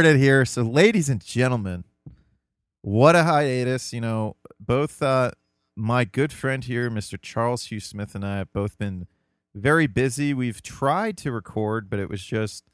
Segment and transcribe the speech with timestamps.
[0.00, 0.46] started here.
[0.46, 1.84] So, ladies and gentlemen,
[2.80, 3.92] what a hiatus.
[3.92, 5.32] You know, both uh,
[5.76, 7.20] my good friend here, Mr.
[7.20, 9.06] Charles Hugh Smith, and I have both been
[9.54, 10.32] very busy.
[10.32, 12.64] We've tried to record, but it was just,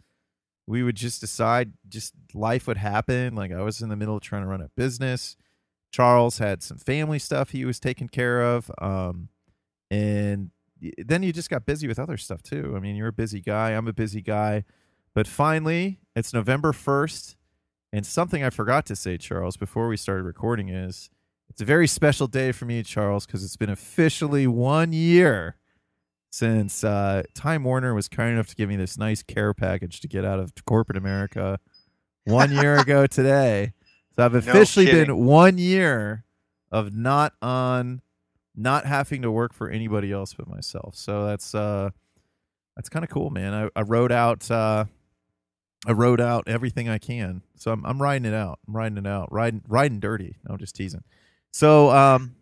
[0.68, 3.34] we would just decide, just life would happen.
[3.34, 5.36] Like, I was in the middle of trying to run a business.
[5.90, 8.70] Charles had some family stuff he was taking care of.
[8.80, 9.30] Um,
[9.90, 10.52] and
[10.96, 12.74] then you just got busy with other stuff too.
[12.76, 13.70] I mean, you're a busy guy.
[13.70, 14.62] I'm a busy guy.
[15.12, 17.36] But finally, it's November 1st.
[17.92, 21.10] And something I forgot to say, Charles, before we started recording is
[21.48, 25.56] it's a very special day for me, Charles, because it's been officially one year
[26.30, 30.08] since uh, Time Warner was kind enough to give me this nice care package to
[30.08, 31.60] get out of corporate America
[32.24, 33.73] one year ago today.
[34.16, 35.06] So I've officially kidding.
[35.06, 36.24] been one year
[36.73, 38.02] of not on,
[38.54, 40.96] not having to work for anybody else but myself.
[40.96, 41.90] So that's uh,
[42.74, 43.54] that's kind of cool, man.
[43.54, 44.86] I, I wrote out uh,
[45.87, 47.42] I wrote out everything I can.
[47.56, 48.59] So I'm I'm riding it out.
[48.66, 49.32] I'm riding it out.
[49.32, 50.37] Riding riding dirty.
[50.46, 51.04] No, I'm just teasing.
[51.52, 52.34] So um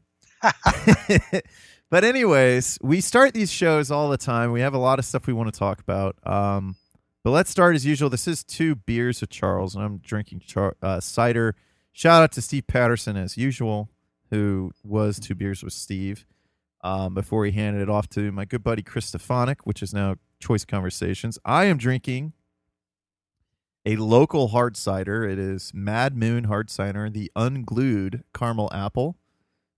[1.90, 4.50] but anyways, we start these shows all the time.
[4.52, 6.16] We have a lot of stuff we want to talk about.
[6.26, 6.76] Um
[7.22, 8.10] but let's start as usual.
[8.10, 11.54] This is two beers with Charles, and I'm drinking char- uh, cider.
[11.90, 13.88] Shout out to Steve Patterson as usual,
[14.28, 16.26] who was two beers with Steve
[16.82, 20.16] um, before he handed it off to my good buddy Chris Stefanik, which is now
[20.38, 21.38] Choice Conversations.
[21.46, 22.34] I am drinking
[23.84, 25.28] a local hard cider.
[25.28, 29.16] It is Mad Moon Hard Cider, the unglued caramel apple,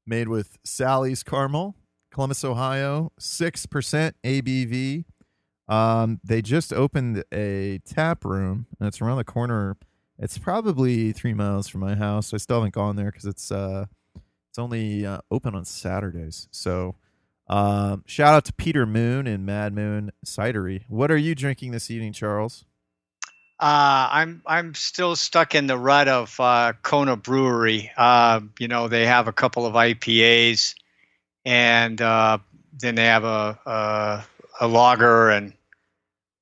[0.07, 1.75] made with Sally's Caramel,
[2.13, 5.05] Columbus, Ohio, 6% ABV.
[5.69, 9.77] Um, they just opened a tap room, and it's around the corner.
[10.19, 12.33] It's probably three miles from my house.
[12.33, 13.87] I still haven't gone there because it's uh,
[14.49, 16.49] it's only uh, open on Saturdays.
[16.53, 16.95] So,
[17.49, 20.85] um, shout out to Peter Moon and Mad Moon Cidery.
[20.89, 22.65] What are you drinking this evening, Charles?
[23.59, 27.91] Uh, I'm I'm still stuck in the rut of uh, Kona Brewery.
[27.97, 30.75] Uh, you know, they have a couple of IPAs,
[31.47, 32.37] and uh,
[32.79, 34.25] then they have a, a
[34.61, 35.55] a lager and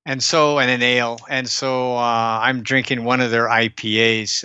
[0.05, 1.19] and so and an ale.
[1.31, 4.45] And so uh, I'm drinking one of their IPAs,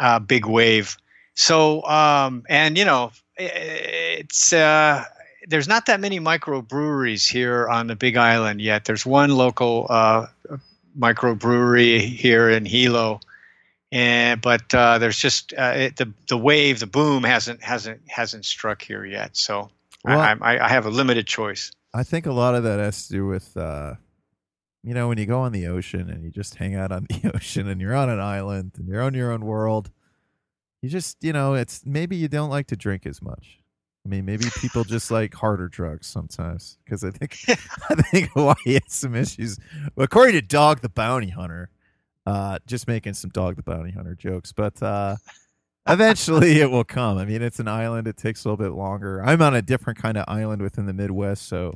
[0.00, 0.96] uh, Big Wave.
[1.34, 8.16] So um, and you know, it's there's not that many microbreweries here on the Big
[8.16, 8.86] Island yet.
[8.86, 9.86] There's one local
[10.98, 13.20] microbrewery here in Hilo,
[13.92, 18.44] and but uh, there's just uh, it, the the wave, the boom hasn't hasn't hasn't
[18.44, 19.36] struck here yet.
[19.36, 19.70] So
[20.04, 21.70] Well- I, I, I have a limited choice.
[21.94, 23.94] I think a lot of that has to do with, uh,
[24.84, 27.32] you know, when you go on the ocean and you just hang out on the
[27.34, 29.90] ocean and you're on an island and you're on your own world.
[30.82, 33.58] You just, you know, it's maybe you don't like to drink as much.
[34.04, 37.38] I mean, maybe people just like harder drugs sometimes because I think
[37.90, 39.58] I think Hawaii has some issues.
[39.94, 41.70] Well, according to Dog the Bounty Hunter,
[42.26, 45.16] uh, just making some Dog the Bounty Hunter jokes, but uh,
[45.88, 47.18] eventually it will come.
[47.18, 49.22] I mean, it's an island; it takes a little bit longer.
[49.22, 51.74] I'm on a different kind of island within the Midwest, so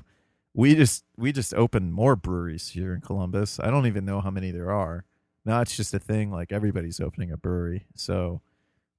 [0.55, 3.61] we just we just opened more breweries here in Columbus.
[3.61, 5.05] I don't even know how many there are.
[5.45, 8.41] Now it's just a thing; like everybody's opening a brewery, so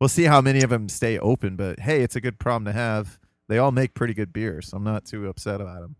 [0.04, 1.56] we'll see how many of them stay open.
[1.56, 3.18] But hey, it's a good problem to have.
[3.48, 4.68] They all make pretty good beers.
[4.68, 5.96] So I'm not too upset about them.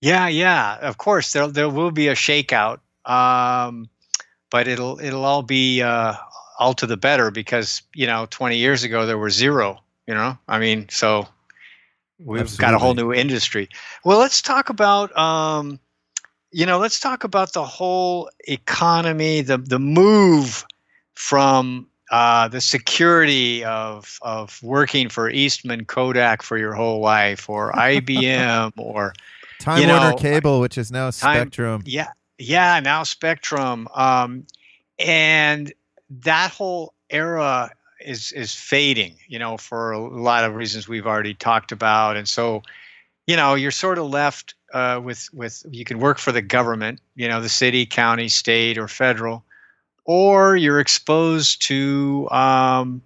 [0.00, 0.78] Yeah, yeah.
[0.80, 3.88] Of course, there there will be a shakeout, um,
[4.50, 6.14] but it'll it'll all be uh,
[6.58, 9.78] all to the better because you know 20 years ago there were zero.
[10.08, 11.28] You know, I mean, so
[12.18, 13.68] we've got a whole new industry.
[14.04, 15.78] Well, let's talk about um,
[16.50, 20.66] you know, let's talk about the whole economy, the the move
[21.14, 27.72] from uh, the security of of working for Eastman Kodak for your whole life, or
[27.74, 29.14] IBM, or
[29.58, 31.82] Time You Warner know, Cable, which is now Time- Spectrum.
[31.86, 32.08] yeah,
[32.38, 32.78] yeah.
[32.80, 34.46] Now Spectrum, um,
[34.98, 35.72] and
[36.10, 37.70] that whole era
[38.04, 39.16] is is fading.
[39.26, 42.62] You know, for a lot of reasons we've already talked about, and so,
[43.26, 47.00] you know, you're sort of left uh, with with you can work for the government.
[47.14, 49.44] You know, the city, county, state, or federal,
[50.04, 53.02] or you're exposed to um,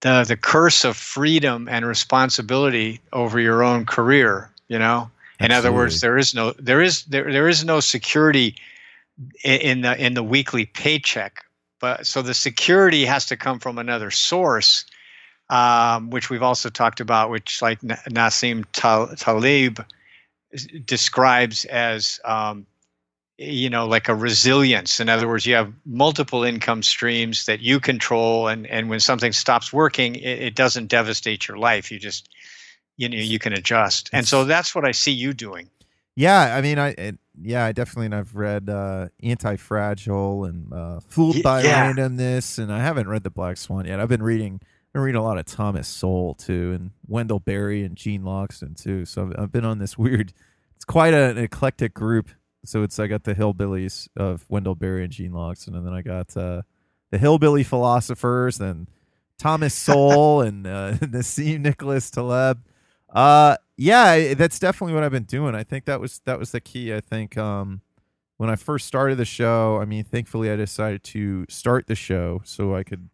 [0.00, 4.50] the the curse of freedom and responsibility over your own career.
[4.68, 5.10] You know,
[5.40, 8.56] in other words, there is no there is there there is no security
[9.44, 11.44] in the in the weekly paycheck.
[11.80, 14.84] But so the security has to come from another source,
[15.48, 19.84] um, which we've also talked about, which like Na- Nassim Tal- Taleb
[20.84, 22.66] describes as um,
[23.38, 25.00] you know like a resilience.
[25.00, 29.32] In other words, you have multiple income streams that you control, and and when something
[29.32, 31.90] stops working, it, it doesn't devastate your life.
[31.90, 32.28] You just
[32.96, 35.70] you know you can adjust, and so that's what I see you doing.
[36.16, 40.72] Yeah, I mean, I it, yeah, I definitely and I've read uh, Anti Fragile and
[40.72, 41.92] uh, Fooled by yeah.
[41.92, 44.00] Randomness, and I haven't read The Black Swan yet.
[44.00, 47.84] I've been reading, I've been reading a lot of Thomas Sowell too, and Wendell Berry
[47.84, 49.04] and Gene Logsdon too.
[49.04, 50.32] So I've, I've been on this weird.
[50.74, 52.30] It's quite a, an eclectic group.
[52.68, 56.02] So it's I got the hillbillies of Wendell Berry and Gene Logsdon, and then I
[56.02, 56.62] got uh,
[57.10, 58.88] the hillbilly philosophers, and
[59.38, 62.62] Thomas Sowell and uh, Nassim Nicholas Taleb.
[63.08, 65.54] Uh, yeah, that's definitely what I've been doing.
[65.54, 66.92] I think that was that was the key.
[66.92, 67.80] I think um,
[68.36, 72.42] when I first started the show, I mean, thankfully I decided to start the show
[72.44, 73.08] so I could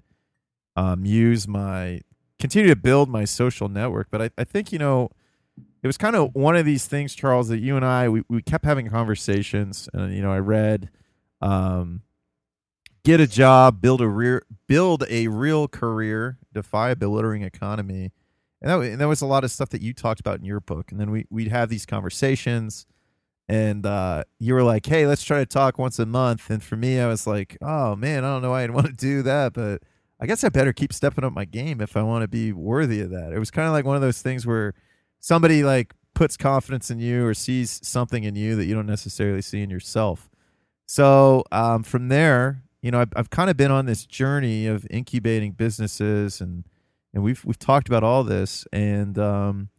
[0.74, 2.00] um, use my
[2.40, 4.08] continue to build my social network.
[4.10, 5.10] But I, I think you know
[5.82, 8.42] it was kind of one of these things, Charles, that you and I we, we
[8.42, 10.90] kept having conversations, and you know I read.
[11.40, 12.02] Um,
[13.04, 18.12] get a job, build a real build a real career, defy a bewildering economy.
[18.62, 20.60] And that, and that was a lot of stuff that you talked about in your
[20.60, 20.90] book.
[20.90, 22.86] And then we, we'd have these conversations
[23.46, 26.48] and uh, you were like hey let's try to talk once a month.
[26.48, 28.92] And for me i was like oh man i don't know why i'd want to
[28.92, 29.82] do that but
[30.18, 33.00] i guess i better keep stepping up my game if i want to be worthy
[33.00, 33.32] of that.
[33.32, 34.72] It was kind of like one of those things where
[35.24, 39.42] somebody like puts confidence in you or sees something in you that you don't necessarily
[39.42, 40.28] see in yourself
[40.86, 44.86] so um, from there you know i've, I've kind of been on this journey of
[44.90, 46.64] incubating businesses and
[47.12, 49.70] and we've we've talked about all this and um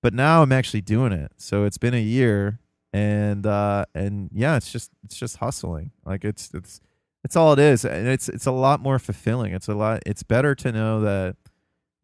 [0.00, 1.32] but now I'm actually doing it.
[1.36, 2.60] So it's been a year
[2.92, 5.90] and uh and yeah, it's just it's just hustling.
[6.04, 6.80] Like it's it's
[7.24, 7.84] it's all it is.
[7.84, 9.52] And it's it's a lot more fulfilling.
[9.52, 11.36] It's a lot it's better to know that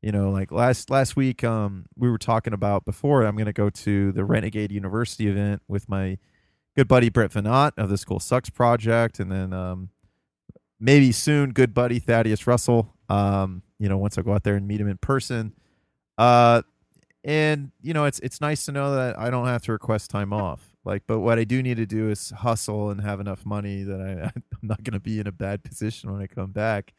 [0.05, 3.53] you know, like last last week um we were talking about before I'm going to
[3.53, 6.19] go to the Renegade University event with my
[6.77, 9.91] good buddy Brett Veinotte of the School Sucks project and then um
[10.79, 14.67] maybe soon good buddy Thaddeus Russell um you know, once I go out there and
[14.67, 15.53] meet him in person.
[16.17, 16.63] Uh,
[17.23, 20.33] and you know, it's it's nice to know that I don't have to request time
[20.33, 20.75] off.
[20.85, 24.01] Like, but what I do need to do is hustle and have enough money that
[24.01, 26.93] I I'm not going to be in a bad position when I come back.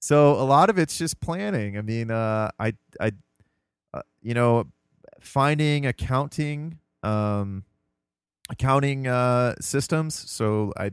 [0.00, 1.76] So a lot of it's just planning.
[1.76, 3.12] I mean, uh, I I,
[3.92, 4.66] uh, you know,
[5.20, 7.64] finding accounting um,
[8.50, 10.14] accounting uh, systems.
[10.30, 10.90] So I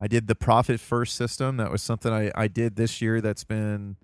[0.00, 1.56] I did the profit first system.
[1.56, 3.20] That was something I I did this year.
[3.20, 3.96] That's been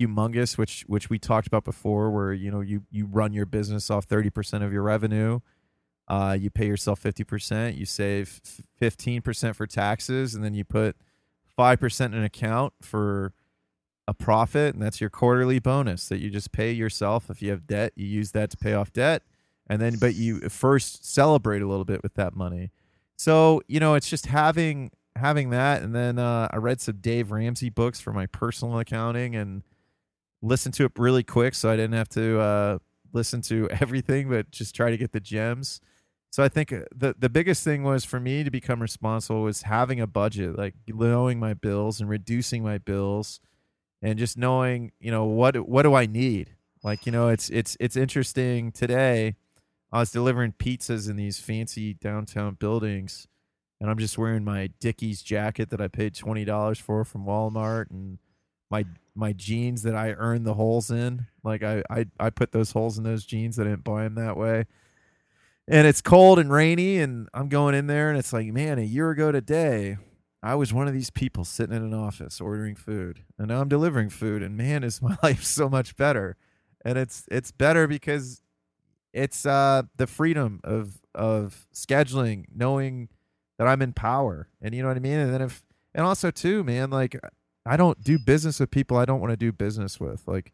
[0.00, 3.90] humongous, which which we talked about before, where you know you you run your business
[3.90, 5.40] off thirty percent of your revenue,
[6.08, 8.40] uh, you pay yourself fifty percent, you save
[8.76, 10.96] fifteen percent for taxes, and then you put
[11.56, 13.32] five percent in account for
[14.08, 17.30] a profit, and that's your quarterly bonus that you just pay yourself.
[17.30, 19.22] If you have debt, you use that to pay off debt,
[19.68, 22.70] and then but you first celebrate a little bit with that money.
[23.16, 27.30] So you know it's just having having that, and then uh, I read some Dave
[27.30, 29.62] Ramsey books for my personal accounting and
[30.42, 32.78] listen to it really quick so I didn't have to uh,
[33.12, 35.80] listen to everything, but just try to get the gems.
[36.30, 39.62] So I think uh, the the biggest thing was for me to become responsible was
[39.62, 43.38] having a budget, like knowing my bills and reducing my bills,
[44.02, 46.56] and just knowing you know what what do I need.
[46.82, 49.36] Like you know, it's it's it's interesting today.
[49.92, 53.28] I was delivering pizzas in these fancy downtown buildings,
[53.80, 57.90] and I'm just wearing my Dickies jacket that I paid twenty dollars for from Walmart,
[57.90, 58.18] and
[58.70, 58.84] my
[59.14, 61.26] my jeans that I earned the holes in.
[61.44, 63.58] Like I, I, I put those holes in those jeans.
[63.58, 64.64] I didn't buy them that way.
[65.68, 68.82] And it's cold and rainy, and I'm going in there, and it's like, man, a
[68.82, 69.96] year ago today,
[70.42, 73.68] I was one of these people sitting in an office ordering food, and now I'm
[73.68, 76.36] delivering food, and man, is my life so much better.
[76.84, 78.42] And it's it's better because
[79.12, 83.08] it's uh the freedom of of scheduling, knowing
[83.58, 85.18] that I'm in power, and you know what I mean.
[85.18, 85.62] And then if
[85.94, 87.16] and also too, man, like
[87.64, 90.26] I don't do business with people I don't want to do business with.
[90.26, 90.52] Like,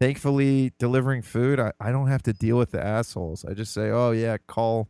[0.00, 3.44] thankfully, delivering food, I, I don't have to deal with the assholes.
[3.44, 4.88] I just say, oh yeah, call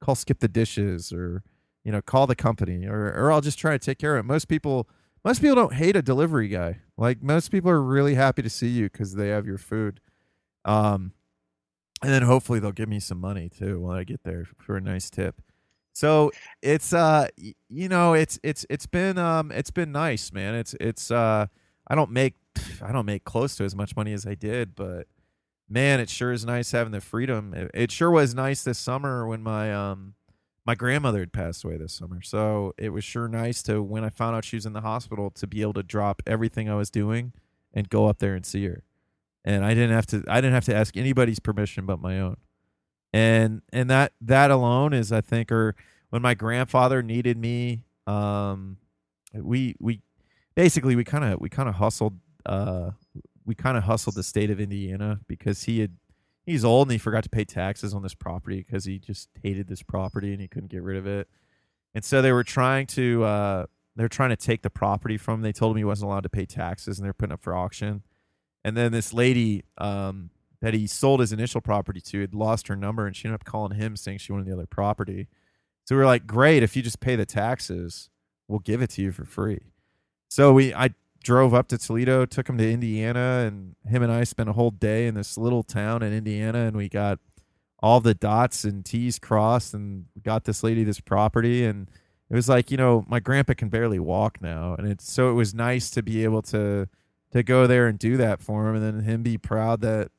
[0.00, 1.42] call skip the dishes or
[1.84, 4.28] you know call the company or or I'll just try to take care of it.
[4.28, 4.88] Most people
[5.24, 6.80] most people don't hate a delivery guy.
[6.96, 10.00] Like most people are really happy to see you because they have your food.
[10.64, 11.12] Um,
[12.02, 14.80] and then hopefully they'll give me some money too when I get there for a
[14.80, 15.42] nice tip.
[15.92, 16.30] So
[16.62, 17.28] it's uh
[17.68, 21.46] you know it's it's it's been um it's been nice man it's it's uh
[21.88, 22.36] I don't make
[22.80, 25.08] I don't make close to as much money as I did but
[25.68, 29.26] man it sure is nice having the freedom it, it sure was nice this summer
[29.26, 30.14] when my um
[30.66, 34.10] my grandmother had passed away this summer so it was sure nice to when I
[34.10, 36.90] found out she was in the hospital to be able to drop everything I was
[36.90, 37.32] doing
[37.72, 38.82] and go up there and see her.
[39.44, 42.36] And I didn't have to I didn't have to ask anybody's permission but my own.
[43.12, 45.74] And and that that alone is I think or
[46.10, 48.76] when my grandfather needed me um
[49.32, 50.02] we we
[50.54, 52.90] basically we kind of we kind of hustled uh
[53.46, 55.96] we kind of hustled the state of Indiana because he had
[56.46, 59.68] he's old and he forgot to pay taxes on this property because he just hated
[59.68, 61.28] this property and he couldn't get rid of it.
[61.94, 63.66] And so they were trying to uh,
[63.96, 65.42] they're trying to take the property from him.
[65.42, 68.02] They told him he wasn't allowed to pay taxes and they're putting up for auction.
[68.64, 70.30] And then this lady um,
[70.60, 73.44] that he sold his initial property to had lost her number and she ended up
[73.44, 75.28] calling him saying she wanted the other property.
[75.84, 78.10] So we were like, great, if you just pay the taxes,
[78.46, 79.60] we'll give it to you for free.
[80.28, 80.90] So we I
[81.22, 84.70] drove up to Toledo, took him to Indiana, and him and I spent a whole
[84.70, 87.18] day in this little town in Indiana, and we got
[87.82, 91.90] all the dots and T's crossed, and got this lady this property, and
[92.28, 95.34] it was like you know my grandpa can barely walk now, and it's so it
[95.34, 96.88] was nice to be able to
[97.32, 100.10] to go there and do that for him, and then him be proud that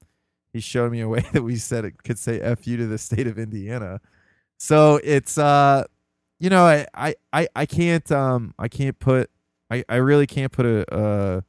[0.53, 2.97] he showed me a way that we said it could say "f you" to the
[2.97, 3.99] state of Indiana.
[4.57, 5.85] So it's uh,
[6.39, 9.29] you know, I I I, I can't um I can't put
[9.71, 11.41] I, I really can't put a uh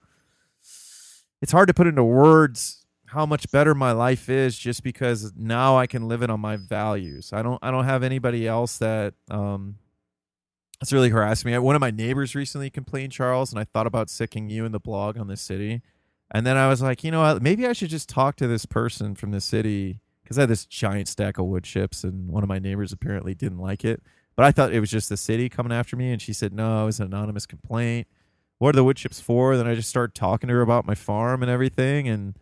[1.43, 5.77] it's hard to put into words how much better my life is just because now
[5.77, 7.33] I can live it on my values.
[7.33, 9.77] I don't I don't have anybody else that um
[10.81, 11.57] that's really harassed me.
[11.59, 14.81] One of my neighbors recently complained, Charles, and I thought about sicking you in the
[14.81, 15.81] blog on the city.
[16.33, 17.41] And then I was like, you know what?
[17.43, 20.67] Maybe I should just talk to this person from the city because I had this
[20.67, 24.03] giant stack of wood chips, and one of my neighbors apparently didn't like it.
[24.37, 26.83] But I thought it was just the city coming after me, and she said no,
[26.83, 28.07] it was an anonymous complaint.
[28.59, 29.57] What are the wood chips for?
[29.57, 32.37] Then I just started talking to her about my farm and everything, and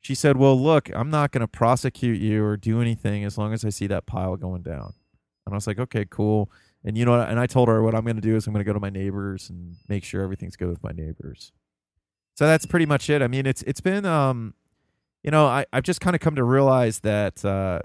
[0.00, 3.52] she said, "Well, look, I'm not going to prosecute you or do anything as long
[3.52, 4.94] as I see that pile going down."
[5.44, 6.50] And I was like, "Okay, cool."
[6.84, 8.64] And you know, and I told her what I'm going to do is I'm going
[8.64, 11.52] to go to my neighbors and make sure everything's good with my neighbors.
[12.34, 13.22] So that's pretty much it.
[13.22, 14.54] I mean, it's it's been um,
[15.24, 17.80] you know, I I've just kind of come to realize that uh,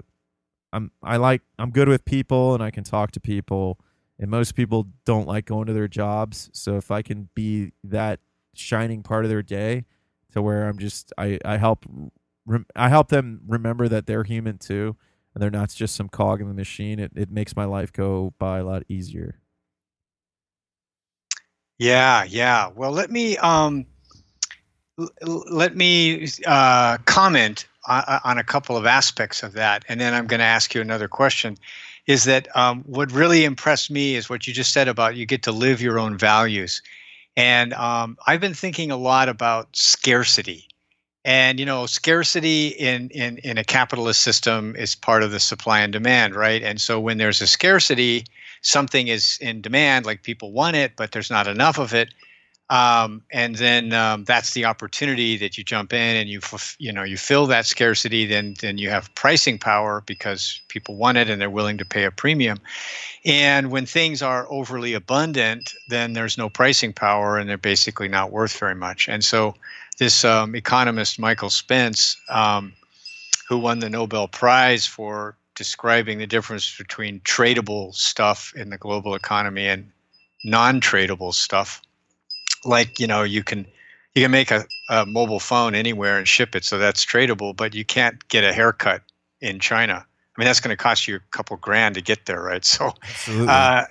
[0.72, 3.78] I'm I like I'm good with people and I can talk to people
[4.18, 8.20] and most people don't like going to their jobs so if I can be that
[8.54, 9.84] shining part of their day
[10.32, 11.84] to where I'm just I I help
[12.74, 14.96] I help them remember that they're human too
[15.34, 18.34] and they're not just some cog in the machine it it makes my life go
[18.38, 19.38] by a lot easier.
[21.78, 22.68] Yeah, yeah.
[22.68, 23.86] Well, let me um
[25.22, 30.40] let me uh, comment on a couple of aspects of that, and then I'm going
[30.40, 31.58] to ask you another question.
[32.06, 35.42] Is that um, what really impressed me is what you just said about you get
[35.44, 36.82] to live your own values,
[37.36, 40.66] and um, I've been thinking a lot about scarcity,
[41.24, 45.80] and you know scarcity in, in in a capitalist system is part of the supply
[45.80, 46.62] and demand, right?
[46.62, 48.24] And so when there's a scarcity,
[48.62, 52.12] something is in demand, like people want it, but there's not enough of it
[52.72, 56.40] um, and then um, that's the opportunity that you jump in and you
[56.78, 61.18] you know you fill that scarcity then then you have pricing power because people want
[61.18, 62.58] it and they're willing to pay a premium.
[63.26, 68.32] And when things are overly abundant then there's no pricing power and they're basically not
[68.32, 69.06] worth very much.
[69.06, 69.54] And so
[69.98, 72.72] this um, economist michael spence um,
[73.50, 79.14] who won the nobel prize for describing the difference between tradable stuff in the global
[79.14, 79.92] economy and
[80.42, 81.82] non-tradable stuff
[82.64, 83.66] like you know you can
[84.14, 87.74] you can make a, a mobile phone anywhere and ship it so that's tradable but
[87.74, 89.02] you can't get a haircut
[89.40, 90.04] in china.
[90.36, 92.64] I mean that's going to cost you a couple grand to get there right?
[92.64, 92.94] So
[93.28, 93.84] uh,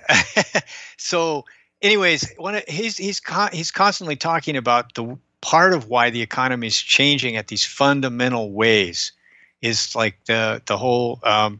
[0.96, 1.44] so
[1.82, 3.20] anyways one he's he's
[3.52, 8.52] he's constantly talking about the part of why the economy is changing at these fundamental
[8.52, 9.12] ways
[9.60, 11.58] is like the the whole um,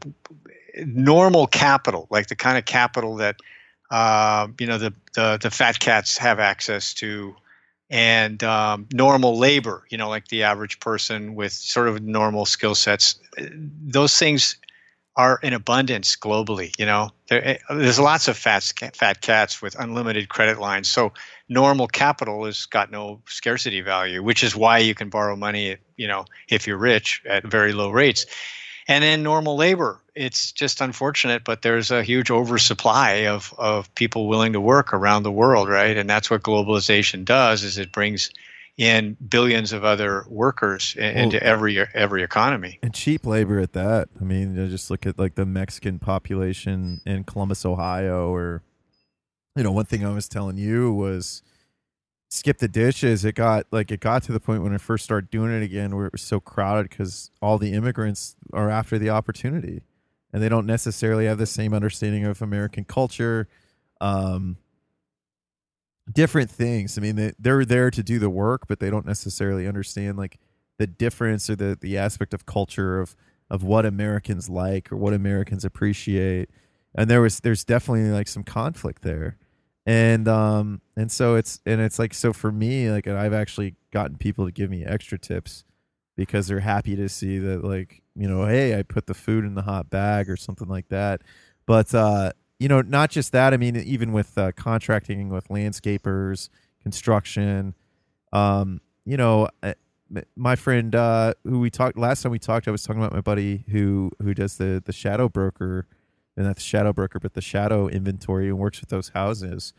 [0.85, 3.35] normal capital like the kind of capital that
[3.93, 7.35] uh, you know the, the, the fat cats have access to
[7.91, 12.73] and um, normal labor you know like the average person with sort of normal skill
[12.73, 14.57] sets those things
[15.15, 17.11] are in abundance globally you know?
[17.29, 18.63] There, eh, there's lots of fat
[18.95, 21.13] fat cats with unlimited credit lines so
[21.47, 26.07] normal capital has got no scarcity value which is why you can borrow money you
[26.07, 28.25] know if you're rich at very low rates
[28.87, 34.27] and then normal labor it's just unfortunate but there's a huge oversupply of, of people
[34.27, 35.97] willing to work around the world right?
[35.97, 38.29] And that's what globalization does is it brings
[38.77, 42.79] in billions of other workers into every every economy.
[42.81, 44.09] And cheap labor at that.
[44.19, 48.63] I mean you just look at like the mexican population in columbus ohio or
[49.55, 51.43] you know one thing i was telling you was
[52.33, 55.29] skip the dishes it got like it got to the point when i first started
[55.29, 59.09] doing it again where it was so crowded because all the immigrants are after the
[59.09, 59.83] opportunity
[60.33, 63.47] and they don't necessarily have the same understanding of american culture
[64.01, 64.57] um,
[66.11, 66.97] different things.
[66.97, 70.39] I mean they, they're there to do the work but they don't necessarily understand like
[70.77, 73.15] the difference or the the aspect of culture of
[73.49, 76.49] of what americans like or what americans appreciate.
[76.95, 79.37] And there was there's definitely like some conflict there
[79.85, 84.17] and um and so it's and it's like so for me like i've actually gotten
[84.17, 85.65] people to give me extra tips
[86.15, 89.55] because they're happy to see that like you know, hey, I put the food in
[89.55, 91.21] the hot bag or something like that.
[91.65, 93.53] But uh, you know, not just that.
[93.53, 96.49] I mean, even with uh, contracting with landscapers,
[96.81, 97.75] construction,
[98.31, 99.73] um, you know, uh,
[100.35, 103.21] my friend uh, who we talked last time we talked, I was talking about my
[103.21, 105.87] buddy who who does the the shadow broker,
[106.35, 109.73] and that's shadow broker, but the shadow inventory and works with those houses.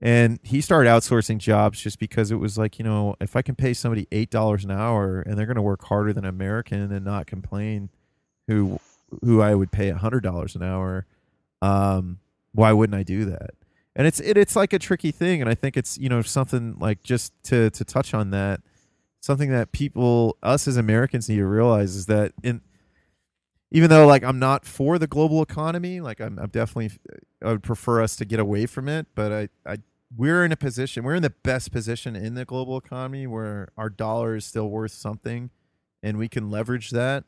[0.00, 3.54] And he started outsourcing jobs just because it was like, you know, if I can
[3.54, 7.04] pay somebody eight dollars an hour and they're going to work harder than American and
[7.04, 7.88] not complain,
[8.46, 8.78] who
[9.22, 11.06] who I would pay a hundred dollars an hour,
[11.62, 12.18] um,
[12.52, 13.50] why wouldn't I do that?
[13.94, 16.76] And it's it, it's like a tricky thing, and I think it's you know something
[16.78, 18.60] like just to to touch on that,
[19.20, 22.60] something that people us as Americans need to realize is that in
[23.70, 26.98] even though like I'm not for the global economy, like I'm, I'm definitely
[27.42, 29.78] I would prefer us to get away from it, but I I
[30.16, 33.90] we're in a position we're in the best position in the global economy where our
[33.90, 35.50] dollar is still worth something
[36.02, 37.24] and we can leverage that.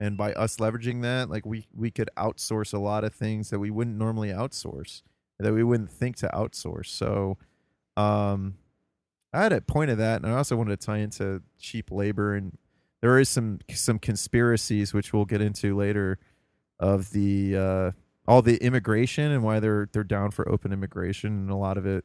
[0.00, 3.58] And by us leveraging that like we we could outsource a lot of things that
[3.58, 5.02] we wouldn't normally outsource
[5.40, 6.86] that we wouldn't think to outsource.
[6.86, 7.38] So
[7.96, 8.54] um
[9.32, 12.34] i had a point of that and i also wanted to tie into cheap labor
[12.34, 12.56] and
[13.00, 16.18] there is some some conspiracies which we'll get into later
[16.78, 17.90] of the uh
[18.26, 21.86] all the immigration and why they're they're down for open immigration and a lot of
[21.86, 22.04] it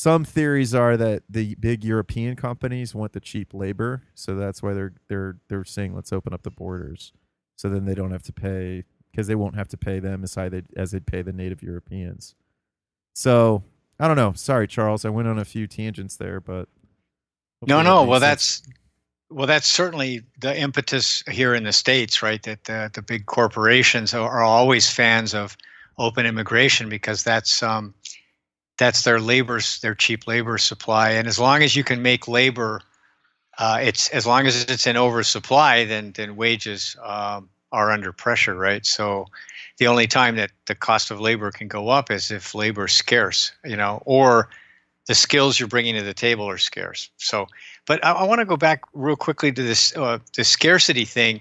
[0.00, 4.72] some theories are that the big European companies want the cheap labor, so that's why
[4.72, 7.12] they're they're they're saying let's open up the borders,
[7.56, 10.34] so then they don't have to pay because they won't have to pay them as
[10.34, 12.34] they as they'd pay the native Europeans.
[13.12, 13.62] So
[13.98, 14.32] I don't know.
[14.34, 16.70] Sorry, Charles, I went on a few tangents there, but
[17.66, 18.04] no, no.
[18.04, 18.60] Well, sense.
[18.60, 18.79] that's
[19.30, 22.42] well, that's certainly the impetus here in the states, right?
[22.42, 25.56] That the the big corporations are, always fans of
[25.98, 27.94] open immigration because that's um,
[28.76, 31.10] that's their labor, their cheap labor supply.
[31.10, 32.80] And as long as you can make labor,
[33.58, 38.56] uh, it's as long as it's in oversupply, then then wages um, are under pressure,
[38.56, 38.84] right?
[38.84, 39.26] So
[39.78, 42.92] the only time that the cost of labor can go up is if labor is
[42.92, 44.48] scarce, you know, or
[45.06, 47.10] the skills you're bringing to the table are scarce.
[47.16, 47.48] So,
[47.90, 51.40] but I, I want to go back real quickly to this uh, the scarcity thing,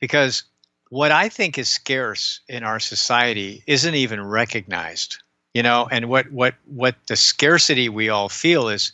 [0.00, 0.42] because
[0.88, 5.22] what I think is scarce in our society isn't even recognized
[5.54, 5.88] you know?
[5.90, 8.92] And what what what the scarcity we all feel is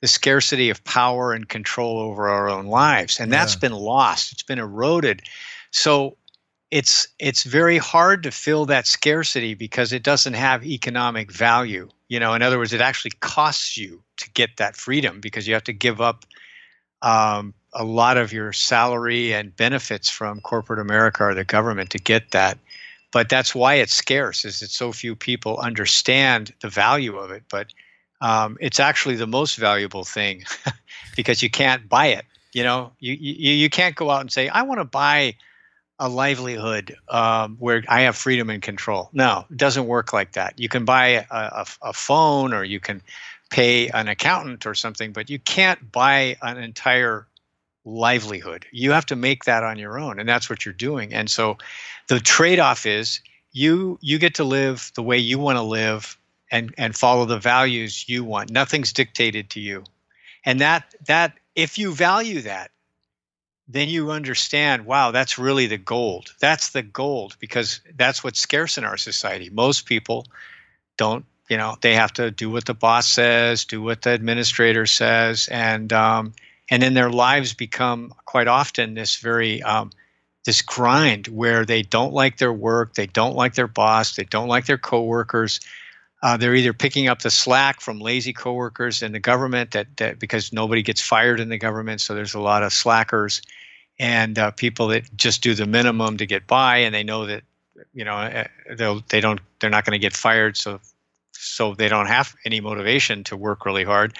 [0.00, 3.60] the scarcity of power and control over our own lives and that's yeah.
[3.60, 5.22] been lost it's been eroded.
[5.70, 6.16] So
[6.70, 12.18] it's it's very hard to fill that scarcity because it doesn't have economic value you
[12.18, 12.32] know?
[12.34, 15.72] In other words it actually costs you to get that freedom because you have to
[15.72, 16.24] give up
[17.02, 21.98] um, a lot of your salary and benefits from corporate america or the government to
[21.98, 22.58] get that.
[23.10, 27.42] But that's why it's scarce is that so few people understand the value of it.
[27.48, 27.68] But
[28.20, 30.44] um, it's actually the most valuable thing
[31.16, 32.92] because you can't buy it you know?
[32.98, 35.36] You, you, you can't go out and say i want to buy
[36.00, 39.10] a livelihood um, where i have freedom and control.
[39.12, 40.58] No it doesn't work like that.
[40.58, 43.02] You can buy a, a, a phone or you can
[43.50, 47.26] pay an accountant or something but you can't buy an entire
[47.88, 48.66] livelihood.
[48.70, 51.12] You have to make that on your own, and that's what you're doing.
[51.12, 51.56] And so,
[52.08, 53.20] the trade-off is
[53.52, 56.18] you you get to live the way you want to live
[56.50, 58.50] and and follow the values you want.
[58.50, 59.84] Nothing's dictated to you,
[60.44, 62.70] and that that if you value that,
[63.66, 64.86] then you understand.
[64.86, 66.34] Wow, that's really the gold.
[66.40, 69.50] That's the gold because that's what's scarce in our society.
[69.50, 70.26] Most people
[70.96, 74.86] don't you know they have to do what the boss says do what the administrator
[74.86, 76.32] says and um,
[76.70, 79.90] and then their lives become quite often this very um,
[80.48, 84.48] this grind where they don't like their work, they don't like their boss, they don't
[84.48, 85.60] like their coworkers.
[86.22, 90.18] Uh, they're either picking up the slack from lazy coworkers in the government that, that
[90.18, 93.42] because nobody gets fired in the government, so there's a lot of slackers
[94.00, 97.42] and uh, people that just do the minimum to get by, and they know that
[97.92, 100.80] you know eh, they'll they don't they're not going to get fired, so
[101.38, 104.16] so they don't have any motivation to work really hard.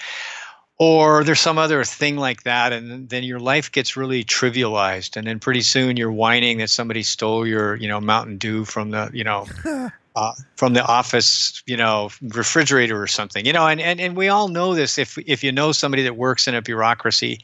[0.78, 5.26] Or there's some other thing like that and then your life gets really trivialized and
[5.26, 9.10] then pretty soon you're whining that somebody stole your you know mountain dew from the
[9.12, 9.46] you know
[10.14, 14.28] uh, from the office you know refrigerator or something you know and, and and we
[14.28, 17.40] all know this if if you know somebody that works in a bureaucracy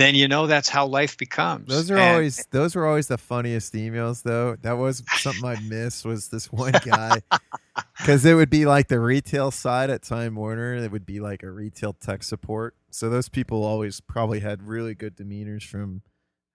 [0.00, 1.68] then you know that's how life becomes.
[1.68, 4.56] Those are and, always those were always the funniest emails though.
[4.62, 7.20] That was something I missed was this one guy
[7.98, 10.74] because it would be like the retail side at Time Warner.
[10.74, 12.74] It would be like a retail tech support.
[12.90, 16.02] So those people always probably had really good demeanors from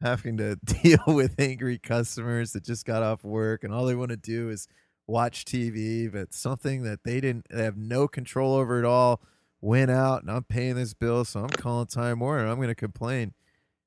[0.02, 4.12] having to deal with angry customers that just got off work and all they want
[4.12, 4.68] to do is
[5.08, 9.22] watch TV, but something that they didn't they have no control over at all
[9.66, 12.48] went out and I'm paying this bill, so I'm calling Time Warner.
[12.48, 13.34] I'm going to complain.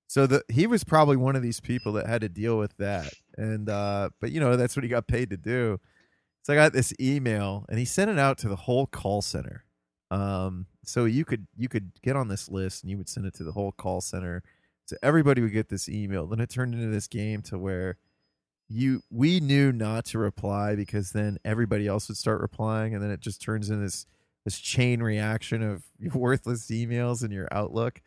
[0.08, 3.12] So the he was probably one of these people that had to deal with that.
[3.36, 5.78] And uh but you know, that's what he got paid to do.
[6.42, 9.64] So I got this email and he sent it out to the whole call center.
[10.10, 13.34] Um so you could you could get on this list and you would send it
[13.34, 14.42] to the whole call center.
[14.86, 16.26] So everybody would get this email.
[16.26, 17.98] Then it turned into this game to where
[18.66, 23.10] you we knew not to reply because then everybody else would start replying and then
[23.10, 24.06] it just turns into this
[24.48, 25.82] this chain reaction of
[26.14, 28.00] worthless emails in your outlook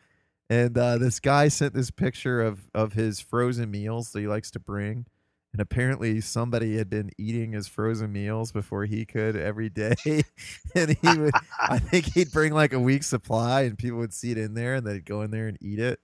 [0.50, 4.50] and uh, this guy sent this picture of of his frozen meals that he likes
[4.50, 5.06] to bring
[5.52, 9.94] and apparently somebody had been eating his frozen meals before he could every day
[10.74, 14.30] and he would i think he'd bring like a week's supply and people would see
[14.30, 16.00] it in there and they'd go in there and eat it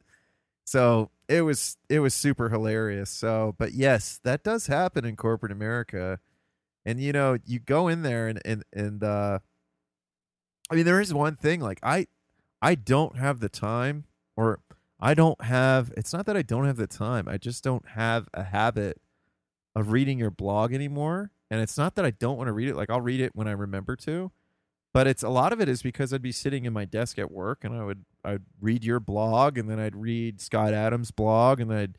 [0.64, 3.10] so it was it was super hilarious.
[3.10, 6.20] So, but yes, that does happen in corporate America.
[6.84, 9.38] And you know, you go in there and and and uh
[10.70, 12.06] I mean there is one thing like I
[12.60, 14.04] I don't have the time
[14.36, 14.60] or
[15.00, 17.28] I don't have it's not that I don't have the time.
[17.28, 19.00] I just don't have a habit
[19.74, 21.30] of reading your blog anymore.
[21.50, 22.76] And it's not that I don't want to read it.
[22.76, 24.32] Like I'll read it when I remember to
[24.92, 27.30] but it's a lot of it is because I'd be sitting in my desk at
[27.30, 31.60] work and I would I'd read your blog and then I'd read Scott Adams' blog
[31.60, 31.98] and then I'd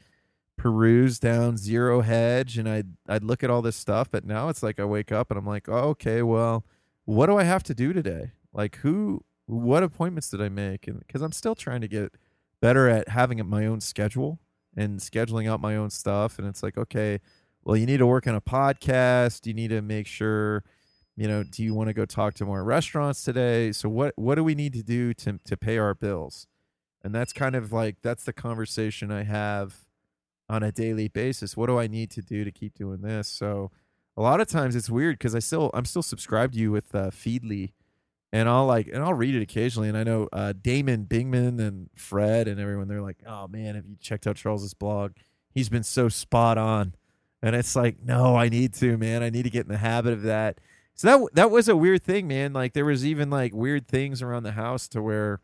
[0.57, 4.09] peruse down Zero Hedge and I'd I'd look at all this stuff.
[4.11, 6.65] But now it's like I wake up and I'm like, oh, okay, well,
[7.05, 8.31] what do I have to do today?
[8.53, 10.87] Like who what appointments did I make?
[10.87, 12.13] And because I'm still trying to get
[12.61, 14.39] better at having my own schedule
[14.75, 16.37] and scheduling out my own stuff.
[16.37, 17.19] And it's like, okay,
[17.63, 19.47] well, you need to work on a podcast.
[19.47, 20.63] You need to make sure
[21.19, 24.35] you know do you want to go talk to more restaurants today so what what
[24.35, 26.47] do we need to do to to pay our bills
[27.03, 29.85] and that's kind of like that's the conversation i have
[30.47, 33.69] on a daily basis what do i need to do to keep doing this so
[34.15, 36.95] a lot of times it's weird because i still i'm still subscribed to you with
[36.95, 37.73] uh, feedly
[38.31, 41.89] and i'll like and i'll read it occasionally and i know uh, damon bingman and
[41.95, 45.13] fred and everyone they're like oh man have you checked out charles's blog
[45.51, 46.93] he's been so spot on
[47.41, 50.13] and it's like no i need to man i need to get in the habit
[50.13, 50.59] of that
[50.99, 52.51] so that that was a weird thing, man.
[52.51, 55.39] Like there was even like weird things around the house to where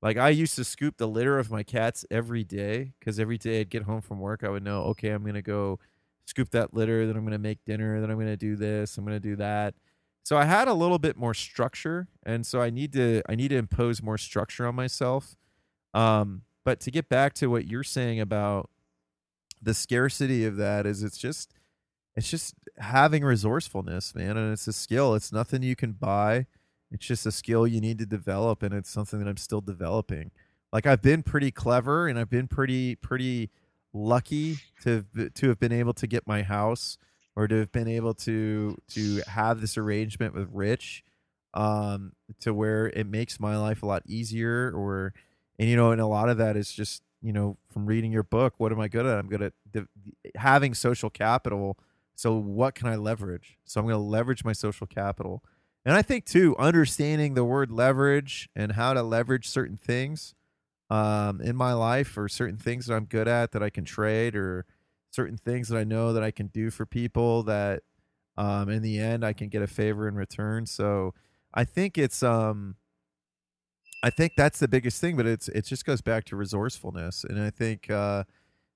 [0.00, 3.60] like I used to scoop the litter of my cats every day cuz every day
[3.60, 5.78] I'd get home from work I would know, okay, I'm to go
[6.24, 9.20] scoop that litter, then I'm to make dinner, then I'm to do this, I'm to
[9.20, 9.74] do that.
[10.24, 13.48] So I had a little bit more structure and so I need to I need
[13.48, 15.36] to impose more structure on myself.
[15.92, 18.70] Um but to get back to what you're saying about
[19.62, 21.54] the scarcity of that is it's just
[22.16, 25.14] it's just having resourcefulness, man, and it's a skill.
[25.14, 26.46] It's nothing you can buy.
[26.90, 30.30] It's just a skill you need to develop, and it's something that I'm still developing.
[30.72, 33.50] Like I've been pretty clever, and I've been pretty pretty
[33.92, 36.98] lucky to to have been able to get my house
[37.36, 41.04] or to have been able to to have this arrangement with Rich,
[41.54, 44.72] um, to where it makes my life a lot easier.
[44.74, 45.12] Or
[45.58, 48.22] and you know, and a lot of that is just you know from reading your
[48.22, 48.54] book.
[48.58, 49.18] What am I good at?
[49.18, 49.88] I'm good at de-
[50.36, 51.78] having social capital
[52.14, 53.58] so what can I leverage?
[53.64, 55.42] So I'm going to leverage my social capital.
[55.84, 60.34] And I think too, understanding the word leverage and how to leverage certain things
[60.90, 64.36] um, in my life or certain things that I'm good at that I can trade
[64.36, 64.64] or
[65.14, 67.82] certain things that I know that I can do for people that
[68.36, 70.66] um, in the end I can get a favor in return.
[70.66, 71.14] So
[71.54, 72.76] I think it's um
[74.02, 77.24] I think that's the biggest thing, but it's it just goes back to resourcefulness.
[77.24, 78.24] And I think uh,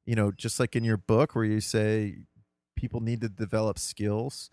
[0.07, 2.21] you know, just like in your book where you say
[2.77, 4.51] people need to develop skills.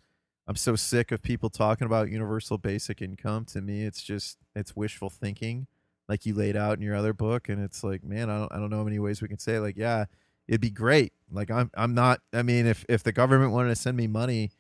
[0.48, 3.46] I'm so sick of people talking about universal basic income.
[3.46, 5.68] To me, it's just it's wishful thinking,
[6.10, 7.50] like you laid out in your other book.
[7.50, 9.60] And it's like, man, I don't I don't know how many ways we can say
[9.60, 10.06] like, yeah,
[10.48, 11.14] it'd be great.
[11.32, 12.22] Like I'm I'm not.
[12.34, 14.52] I mean, if if the government wanted to send me money,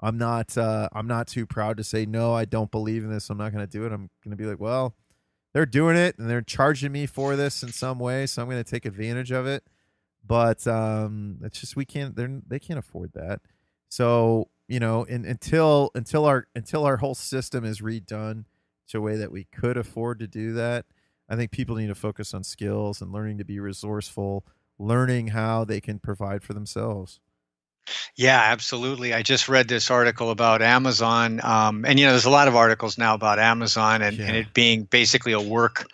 [0.00, 2.32] I'm not uh, I'm not too proud to say no.
[2.34, 3.30] I don't believe in this.
[3.30, 3.92] I'm not going to do it.
[3.92, 4.94] I'm going to be like, well,
[5.52, 8.62] they're doing it and they're charging me for this in some way, so I'm going
[8.62, 9.64] to take advantage of it
[10.26, 12.16] but um, it's just we can't.
[12.16, 13.40] They they can't afford that.
[13.88, 18.44] So you know, in, until until our until our whole system is redone
[18.88, 20.86] to a way that we could afford to do that,
[21.28, 24.46] I think people need to focus on skills and learning to be resourceful,
[24.78, 27.20] learning how they can provide for themselves.
[28.16, 29.12] Yeah, absolutely.
[29.12, 32.56] I just read this article about Amazon, um, and you know, there's a lot of
[32.56, 34.26] articles now about Amazon and, yeah.
[34.26, 35.86] and it being basically a work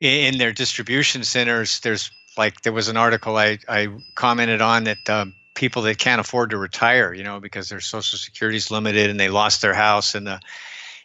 [0.00, 1.80] in their distribution centers.
[1.80, 6.20] There's like there was an article I, I commented on that um, people that can't
[6.20, 9.74] afford to retire, you know, because their social security is limited and they lost their
[9.74, 10.40] house and the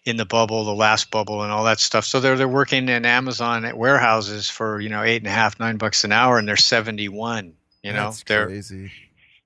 [0.05, 2.05] in the bubble, the last bubble, and all that stuff.
[2.05, 5.59] So they're they're working in Amazon at warehouses for you know eight and a half,
[5.59, 7.53] nine bucks an hour, and they're seventy one.
[7.83, 8.91] You know, That's they're crazy.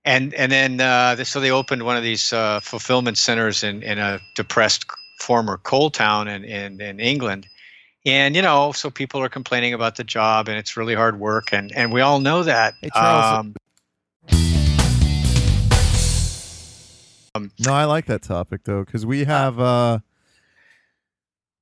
[0.03, 3.97] And and then uh, so they opened one of these uh, fulfillment centers in in
[3.97, 4.85] a depressed
[5.19, 7.47] former coal town in in, in England
[8.05, 11.51] and you know, so people are complaining about the job, and it's really hard work,
[11.51, 12.75] and and we all know that.
[12.81, 13.45] Hey, Charles,
[17.35, 19.59] um, No, I like that topic though because we have.
[19.59, 19.99] uh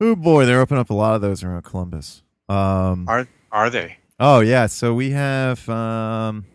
[0.06, 2.24] Oh boy, they're opening up a lot of those around Columbus.
[2.50, 4.00] Um, are are they?
[4.20, 5.68] oh yeah, so we have.
[5.70, 6.46] um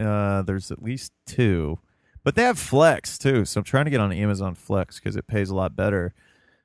[0.00, 1.78] uh There's at least two,
[2.24, 3.44] but they have Flex too.
[3.44, 6.14] So I'm trying to get on Amazon Flex because it pays a lot better.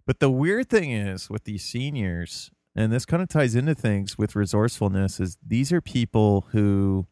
[0.05, 4.17] But the weird thing is with these seniors, and this kind of ties into things
[4.17, 7.05] with resourcefulness, is these are people who,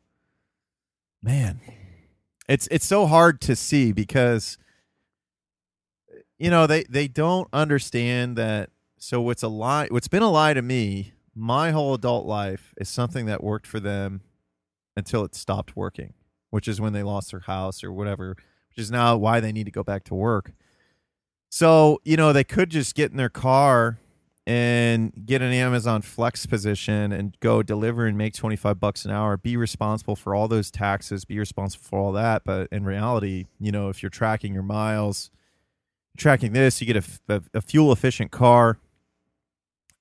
[1.21, 1.59] man,
[2.47, 4.57] it's it's so hard to see because
[6.39, 8.71] you know they they don't understand that.
[8.97, 9.87] So what's a lie?
[9.91, 13.79] What's been a lie to me my whole adult life is something that worked for
[13.79, 14.21] them
[14.97, 16.13] until it stopped working,
[16.49, 18.35] which is when they lost their house or whatever,
[18.69, 20.51] which is now why they need to go back to work.
[21.49, 23.99] So, you know, they could just get in their car
[24.45, 29.37] and get an Amazon Flex position and go deliver and make 25 bucks an hour,
[29.37, 32.43] be responsible for all those taxes, be responsible for all that.
[32.43, 35.31] But in reality, you know, if you're tracking your miles,
[36.19, 38.77] tracking this, you get a, a, a fuel efficient car.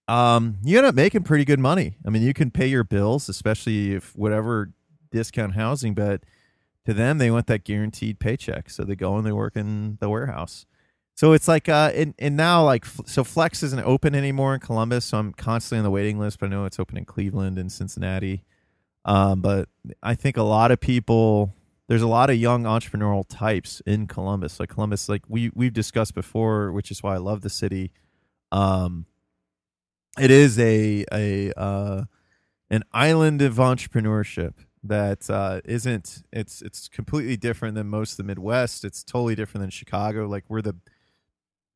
[0.07, 1.97] Um, you end up making pretty good money.
[2.07, 4.73] I mean, you can pay your bills, especially if whatever
[5.11, 6.25] discount housing, but
[6.87, 8.71] to them, they want that guaranteed paycheck.
[8.71, 10.65] So they go and they work in the warehouse.
[11.15, 15.05] So it's like, uh, and, and now like, so Flex isn't open anymore in Columbus.
[15.05, 17.71] So I'm constantly on the waiting list, but I know it's open in Cleveland and
[17.71, 18.45] Cincinnati.
[19.05, 19.69] Um, but
[20.03, 21.53] I think a lot of people,
[21.89, 24.61] there's a lot of young entrepreneurial types in Columbus.
[24.61, 27.93] Like Columbus, like we we've discussed before, which is why I love the city.
[28.53, 29.07] Um,
[30.21, 32.05] it is a a uh,
[32.71, 38.25] an island of entrepreneurship that uh, isn't it's it's completely different than most of the
[38.25, 38.85] Midwest.
[38.85, 40.27] It's totally different than Chicago.
[40.27, 40.77] Like we're the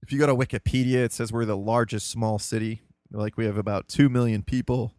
[0.03, 2.83] if you go to Wikipedia, it says we're the largest small city.
[3.11, 4.94] Like we have about two million people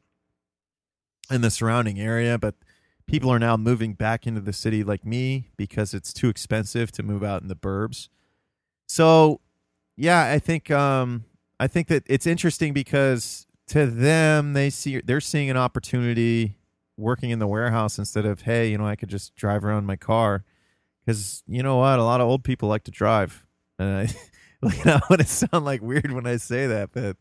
[1.30, 2.56] in the surrounding area, but
[3.08, 7.04] people are now moving back into the city like me because it's too expensive to
[7.04, 8.10] move out in the burbs.
[8.88, 9.42] So,
[9.96, 11.26] yeah, I think um
[11.60, 16.58] I think that it's interesting because to them they see they're seeing an opportunity
[16.98, 19.96] working in the warehouse instead of hey, you know, I could just drive around my
[19.96, 20.44] car
[21.06, 23.46] cuz you know what, a lot of old people like to drive.
[23.80, 24.14] And I
[24.62, 27.18] like I want to sound like weird when I say that, but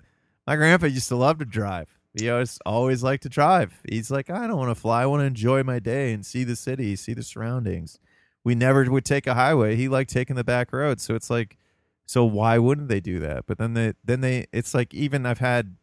[0.47, 1.99] my grandpa used to love to drive.
[2.15, 3.81] He always always liked to drive.
[3.89, 5.03] He's like, I don't want to fly.
[5.03, 7.99] I want to enjoy my day and see the city, see the surroundings.
[8.45, 9.77] We never would take a highway.
[9.77, 11.01] He liked taking the back road.
[11.01, 11.57] So it's like,
[12.05, 13.47] so why wouldn't they do that?
[13.47, 15.77] But then they, then they, it's like even I've had,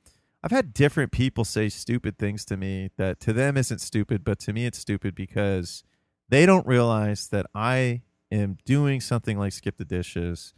[0.44, 4.40] I've had different people say stupid things to me that to them isn't stupid, but
[4.40, 5.84] to me it's stupid because
[6.28, 10.54] they don't realize that I am doing something like skip the dishes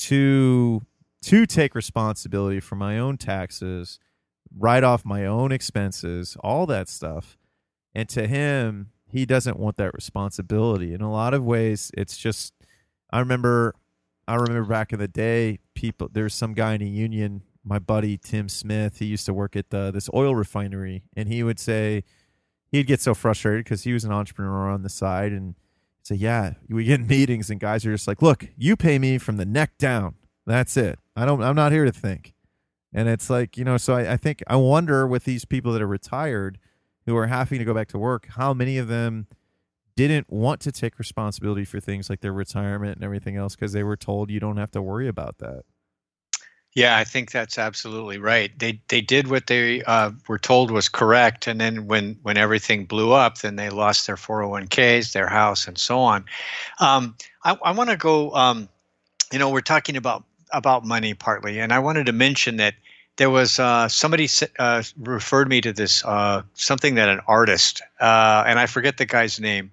[0.00, 0.82] to
[1.22, 3.98] to take responsibility for my own taxes
[4.56, 7.38] write off my own expenses, all that stuff.
[7.94, 10.94] And to him, he doesn't want that responsibility.
[10.94, 12.54] In a lot of ways, it's just
[13.10, 13.74] I remember
[14.28, 18.16] I remember back in the day, people there's some guy in a union, my buddy
[18.16, 22.04] Tim Smith, he used to work at the, this oil refinery and he would say
[22.70, 25.56] he'd get so frustrated because he was an entrepreneur on the side and
[26.02, 29.18] say, Yeah, we get in meetings and guys are just like, Look, you pay me
[29.18, 30.14] from the neck down.
[30.46, 30.98] That's it.
[31.16, 32.34] I don't I'm not here to think.
[32.92, 35.82] And it's like, you know, so I, I, think I wonder with these people that
[35.82, 36.58] are retired
[37.06, 39.26] who are having to go back to work, how many of them
[39.96, 43.82] didn't want to take responsibility for things like their retirement and everything else because they
[43.82, 45.62] were told you don't have to worry about that.
[46.74, 48.56] Yeah, I think that's absolutely right.
[48.56, 52.84] They they did what they uh, were told was correct, and then when when everything
[52.84, 56.24] blew up, then they lost their 401ks, their house, and so on.
[56.78, 58.32] Um, I, I want to go.
[58.34, 58.68] Um,
[59.32, 62.74] you know, we're talking about about money partly, and I wanted to mention that
[63.16, 68.44] there was uh, somebody uh, referred me to this uh, something that an artist, uh,
[68.46, 69.70] and I forget the guy's name,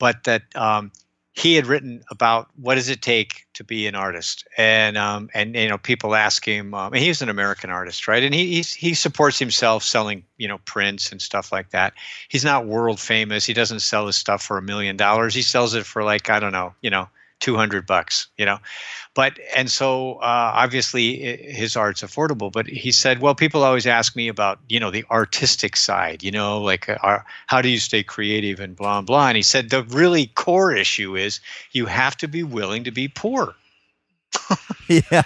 [0.00, 0.90] but that um,
[1.34, 5.54] he had written about what does it take to be an artist, and um, and
[5.54, 8.24] you know people ask him, um, and he's an American artist, right?
[8.24, 11.92] And he he supports himself selling you know prints and stuff like that.
[12.28, 13.44] He's not world famous.
[13.44, 15.32] He doesn't sell his stuff for a million dollars.
[15.32, 17.08] He sells it for like I don't know, you know
[17.44, 18.58] 200 bucks you know?
[19.14, 24.16] But and so uh, obviously his art's affordable but he said well people always ask
[24.16, 28.02] me about you know the artistic side you know like uh, how do you stay
[28.02, 31.38] creative and blah blah and he said the really core issue is
[31.72, 33.54] you have to be willing to be poor.
[34.88, 35.22] Yeah.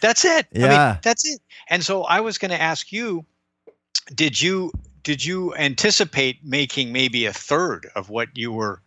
[0.00, 0.46] That's it.
[0.52, 1.40] Yeah I mean, that's it.
[1.68, 3.24] And so i was going to ask you
[4.14, 8.80] did you did you anticipate making maybe a third of what you were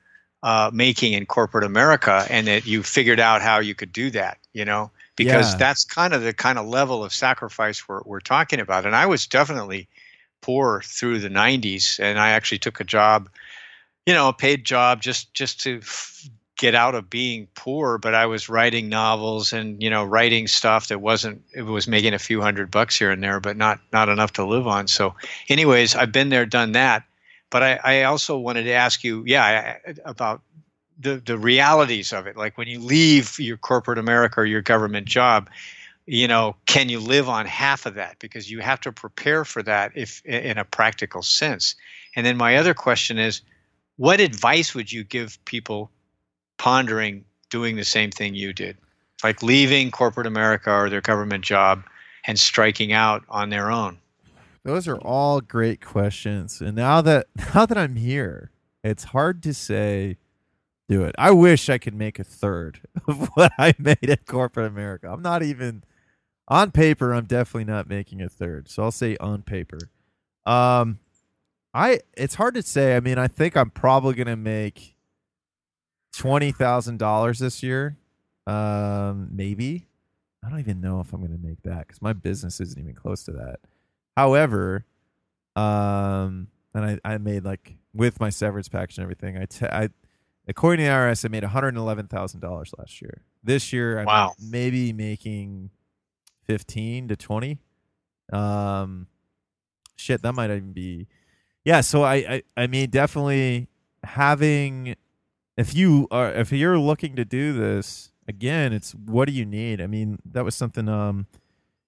[0.46, 4.38] uh, making in corporate America, and that you figured out how you could do that.
[4.54, 5.58] You know, because Yeah.
[5.58, 8.86] that's kind of the kind of level of sacrifice we're we're talking about.
[8.86, 9.88] And I was definitely
[10.42, 13.28] poor through the 90s, and I actually took a job,
[14.06, 17.98] you know, a paid job just just to f- get out of being poor.
[17.98, 22.14] But I was writing novels and you know writing stuff that wasn't it was making
[22.14, 24.88] a few hundred bucks here and there, but not not enough to live on.
[24.88, 25.16] So,
[25.50, 27.04] anyways, I've been there, done that.
[27.50, 30.42] But I, I also wanted to ask you, yeah, about
[31.00, 32.38] the the realities of it.
[32.38, 35.50] Like when you leave your corporate America or your government job,
[36.06, 38.18] you know, can you live on half of that?
[38.20, 41.76] Because you have to prepare for that if in a practical sense.
[42.16, 43.42] And then my other question is,
[43.98, 45.92] what advice would you give people
[46.58, 48.78] pondering doing the same thing you did,
[49.24, 51.84] like leaving corporate America or their government job
[52.28, 53.98] and striking out on their own?
[54.66, 56.60] Those are all great questions.
[56.60, 58.52] And now that now that I'm here,
[58.84, 60.18] it's hard to say
[60.90, 61.16] do it.
[61.18, 65.10] I wish I could make a third of what I made at corporate America.
[65.10, 65.84] I'm not even
[66.48, 68.68] on paper, I'm definitely not making a third.
[68.68, 69.78] So I'll say on paper.
[70.46, 71.00] Um
[71.74, 72.96] I it's hard to say.
[72.96, 74.96] I mean, I think I'm probably going to make
[76.16, 77.98] $20,000 this year.
[78.48, 79.88] Um maybe.
[80.44, 82.96] I don't even know if I'm going to make that cuz my business isn't even
[82.96, 83.60] close to that.
[84.16, 84.86] However,
[85.56, 89.38] um, and I, I made like with my severance package and everything.
[89.38, 89.90] I, t- I
[90.48, 93.22] according to the IRS, I made one hundred eleven thousand dollars last year.
[93.44, 94.34] This year, I'm Wow.
[94.40, 95.70] maybe making
[96.46, 97.60] fifteen to twenty.
[98.34, 99.08] Um,
[99.96, 101.08] shit, that might even be.
[101.64, 103.68] Yeah, so I, I, I mean, definitely
[104.04, 104.96] having.
[105.58, 109.80] If you are, if you're looking to do this again, it's what do you need?
[109.80, 110.90] I mean, that was something.
[110.90, 111.28] Um,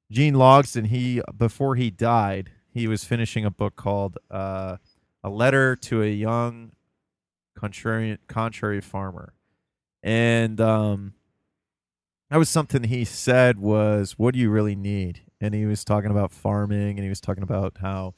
[0.10, 4.78] Gene Logsdon, he before he died, he was finishing a book called uh,
[5.24, 6.72] "A Letter to a Young
[7.58, 9.34] Contrarian Contrary Farmer,"
[10.02, 11.14] and um,
[12.30, 16.12] that was something he said was, "What do you really need?" And he was talking
[16.12, 18.14] about farming, and he was talking about how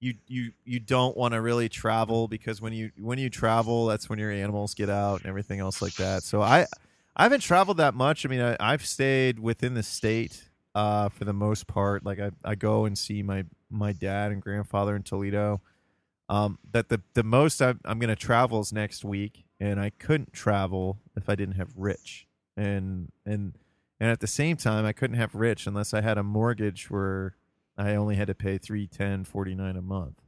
[0.00, 4.08] you you you don't want to really travel because when you when you travel, that's
[4.08, 6.22] when your animals get out and everything else like that.
[6.22, 6.66] So I
[7.14, 8.24] I haven't traveled that much.
[8.24, 12.04] I mean, I, I've stayed within the state uh, for the most part.
[12.04, 15.62] Like I, I go and see my my dad and grandfather in Toledo.
[16.28, 19.90] Um, that the the most I'm, I'm going to travel is next week, and I
[19.90, 22.26] couldn't travel if I didn't have Rich,
[22.58, 23.54] and and
[23.98, 27.36] and at the same time I couldn't have Rich unless I had a mortgage where
[27.78, 30.20] I only had to pay three ten forty nine a month.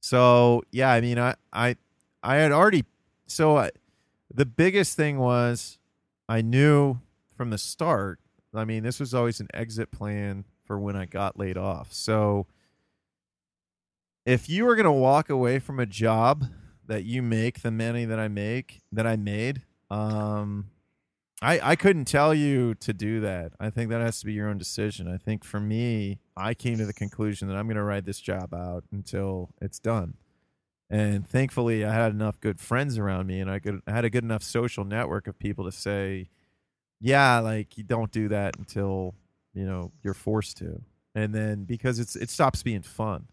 [0.00, 1.76] So yeah, I mean I I
[2.22, 2.84] I had already
[3.26, 3.70] so I,
[4.32, 5.78] the biggest thing was
[6.28, 6.98] I knew
[7.34, 8.20] from the start.
[8.54, 11.92] I mean, this was always an exit plan for when I got laid off.
[11.92, 12.46] So
[14.26, 16.46] if you were going to walk away from a job
[16.86, 20.70] that you make the money that I make that I made, um,
[21.40, 23.52] I I couldn't tell you to do that.
[23.60, 25.08] I think that has to be your own decision.
[25.08, 28.20] I think for me, I came to the conclusion that I'm going to ride this
[28.20, 30.14] job out until it's done.
[30.90, 34.10] And thankfully, I had enough good friends around me, and I, could, I had a
[34.10, 36.30] good enough social network of people to say,
[37.00, 39.14] "Yeah, like you don't do that until
[39.54, 40.82] you know you're forced to."
[41.14, 43.28] And then because it's it stops being fun.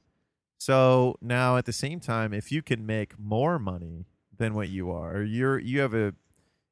[0.60, 4.91] So now at the same time, if you can make more money than what you
[4.91, 6.13] are, you're you have a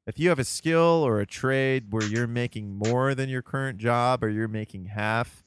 [0.06, 3.78] if you have a skill or a trade where you're making more than your current
[3.78, 5.44] job or you're making half,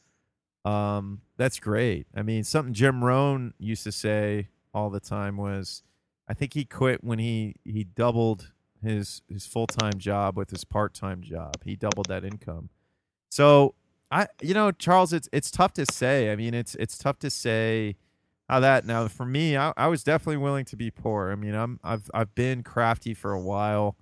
[0.65, 2.07] um, that's great.
[2.13, 5.81] I mean, something Jim Rohn used to say all the time was,
[6.27, 8.51] I think he quit when he he doubled
[8.83, 11.55] his his full time job with his part time job.
[11.63, 12.69] He doubled that income.
[13.29, 13.75] So
[14.11, 16.31] I, you know, Charles, it's it's tough to say.
[16.31, 17.95] I mean, it's it's tough to say
[18.47, 19.55] how that now for me.
[19.55, 21.31] I, I was definitely willing to be poor.
[21.31, 23.95] I mean, I'm I've I've been crafty for a while.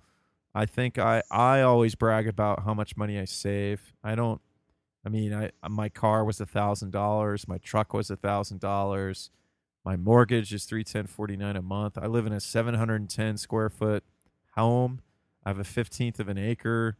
[0.54, 3.94] I think I I always brag about how much money I save.
[4.02, 4.40] I don't.
[5.04, 7.46] I mean, I my car was a thousand dollars.
[7.46, 9.30] My truck was a thousand dollars.
[9.84, 11.98] My mortgage is three ten forty nine a month.
[11.98, 14.04] I live in a seven hundred and ten square foot
[14.58, 15.00] home.
[15.44, 16.96] I have a fifteenth of an acre.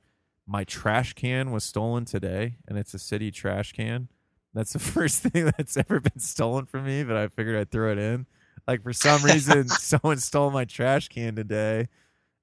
[0.46, 4.08] My trash can was stolen today, and it's a city trash can.
[4.54, 7.92] That's the first thing that's ever been stolen from me, but I figured I'd throw
[7.92, 8.26] it in.
[8.66, 11.88] Like for some reason, someone stole my trash can today,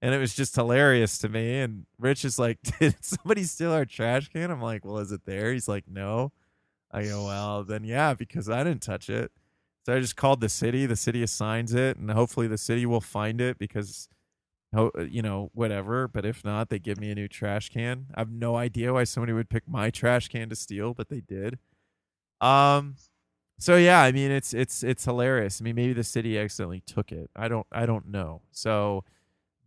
[0.01, 1.61] and it was just hilarious to me.
[1.61, 5.26] And Rich is like, "Did somebody steal our trash can?" I'm like, "Well, is it
[5.26, 6.32] there?" He's like, "No."
[6.91, 9.32] I go, "Well, then yeah, because I didn't touch it."
[9.86, 10.86] So I just called the city.
[10.88, 14.07] The city assigns it, and hopefully the city will find it because,
[15.09, 16.07] you know, whatever.
[16.07, 18.07] But if not, they give me a new trash can.
[18.15, 21.21] I have no idea why somebody would pick my trash can to steal, but they
[21.21, 21.57] did.
[22.41, 22.95] Um,
[23.57, 25.61] so yeah, I mean, it's it's it's hilarious.
[25.61, 27.30] I mean, maybe the city accidentally took it.
[27.36, 28.41] I don't I don't know.
[28.51, 29.03] So,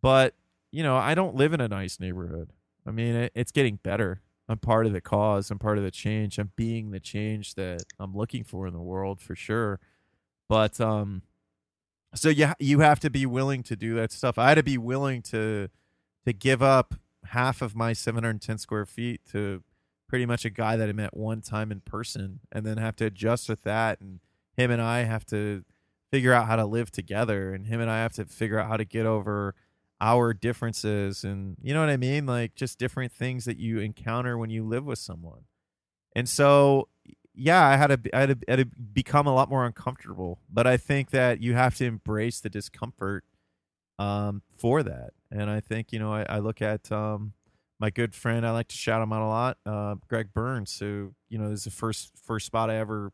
[0.03, 0.35] but
[0.71, 2.53] you know, I don't live in a nice neighborhood.
[2.87, 4.23] I mean, it, it's getting better.
[4.49, 5.51] I'm part of the cause.
[5.51, 6.39] I'm part of the change.
[6.39, 9.79] I'm being the change that I'm looking for in the world for sure.
[10.49, 11.23] But um,
[12.15, 14.39] so yeah, you have to be willing to do that stuff.
[14.39, 15.69] I had to be willing to
[16.27, 16.95] to give up
[17.27, 19.63] half of my 710 square feet to
[20.09, 23.07] pretty much a guy that I met one time in person, and then have to
[23.07, 24.01] adjust with that.
[24.01, 24.21] And
[24.57, 25.65] him and I have to
[26.11, 28.77] figure out how to live together, and him and I have to figure out how
[28.77, 29.55] to get over
[30.01, 32.27] our differences and you know what I mean?
[32.27, 35.43] Like just different things that you encounter when you live with someone.
[36.15, 36.89] And so
[37.39, 40.77] yeah, I had to I had to, had become a lot more uncomfortable, but I
[40.77, 43.25] think that you have to embrace the discomfort
[43.99, 45.11] um, for that.
[45.31, 47.35] And I think you know I, I look at um,
[47.79, 48.45] my good friend.
[48.45, 49.59] I like to shout him out a lot.
[49.65, 53.13] Uh, Greg Burns, who you know is the first first spot I ever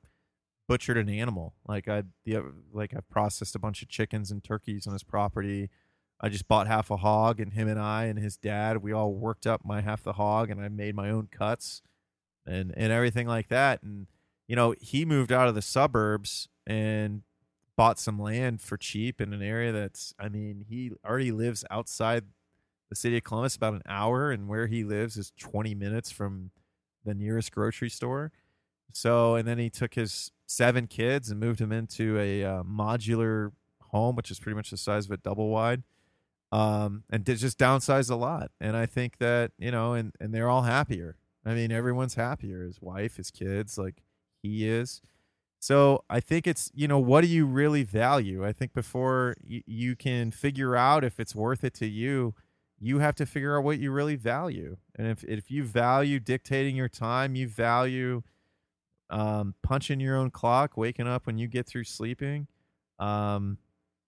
[0.66, 1.54] butchered an animal.
[1.68, 2.38] Like I the
[2.72, 5.70] like I processed a bunch of chickens and turkeys on his property.
[6.18, 9.12] I just bought half a hog, and him and I and his dad, we all
[9.12, 11.82] worked up my half the hog, and I made my own cuts
[12.46, 13.82] and and everything like that.
[13.82, 14.06] And
[14.46, 17.22] you know, he moved out of the suburbs and
[17.76, 22.24] bought some land for cheap in an area that's, I mean, he already lives outside
[22.88, 26.50] the city of Columbus, about an hour, and where he lives is 20 minutes from
[27.04, 28.30] the nearest grocery store.
[28.92, 33.50] So, and then he took his seven kids and moved them into a uh, modular
[33.80, 35.82] home, which is pretty much the size of a double wide
[36.54, 38.52] um, and did just downsize a lot.
[38.60, 41.16] And I think that you know, and and they're all happier.
[41.44, 42.64] I mean, everyone's happier.
[42.64, 44.02] His wife, his kids, like
[44.44, 45.00] he is.
[45.60, 48.44] So I think it's you know, what do you really value?
[48.46, 52.34] I think before y- you can figure out if it's worth it to you,
[52.80, 54.76] you have to figure out what you really value.
[54.96, 58.22] And if if you value dictating your time, you value
[59.10, 62.48] um, punching your own clock, waking up when you get through sleeping,
[62.98, 63.58] um,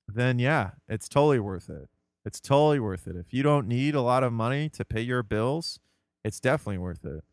[0.08, 1.88] then yeah, it's totally worth it.
[2.24, 3.16] It's totally worth it.
[3.16, 5.80] If you don't need a lot of money to pay your bills,
[6.24, 7.24] it's definitely worth it.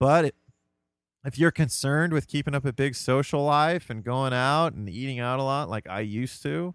[0.00, 0.34] But
[1.24, 5.20] if you're concerned with keeping up a big social life and going out and eating
[5.20, 6.74] out a lot like I used to,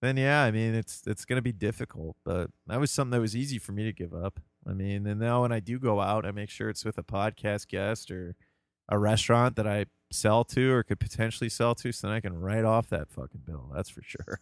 [0.00, 3.20] then yeah, I mean it's it's going to be difficult, but that was something that
[3.20, 4.40] was easy for me to give up.
[4.66, 7.02] I mean, and now when I do go out, I make sure it's with a
[7.02, 8.36] podcast guest or
[8.88, 12.38] a restaurant that I sell to or could potentially sell to so then I can
[12.38, 13.70] write off that fucking bill.
[13.74, 14.40] That's for sure.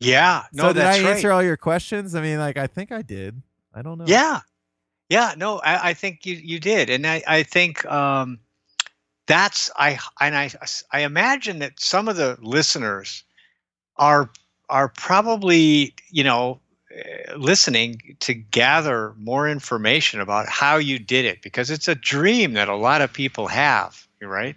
[0.00, 0.42] Yeah.
[0.52, 1.34] No, so did I answer right.
[1.34, 2.14] all your questions?
[2.14, 3.40] I mean, like I think I did.
[3.72, 4.04] I don't know.
[4.06, 4.40] Yeah.
[5.08, 5.34] Yeah.
[5.36, 6.90] No, I, I think you, you did.
[6.90, 8.38] And I, I think um,
[9.26, 10.50] that's, I, and I,
[10.92, 13.24] I imagine that some of the listeners
[13.96, 14.30] are,
[14.68, 21.42] are probably, you know, eh, listening to gather more information about how you did it
[21.42, 24.56] because it's a dream that a lot of people have, right?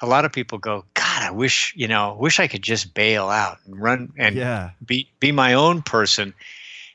[0.00, 3.28] A lot of people go, God, I wish, you know, wish I could just bail
[3.28, 4.70] out and run and Yeah.
[4.84, 6.34] be be my own person.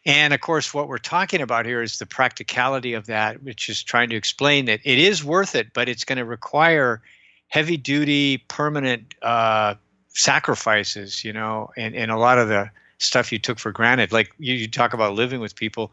[0.05, 3.83] And of course, what we're talking about here is the practicality of that, which is
[3.83, 7.01] trying to explain that it is worth it, but it's going to require
[7.47, 9.75] heavy duty, permanent uh,
[10.07, 14.11] sacrifices, you know, and, and a lot of the stuff you took for granted.
[14.11, 15.91] Like you, you talk about living with people.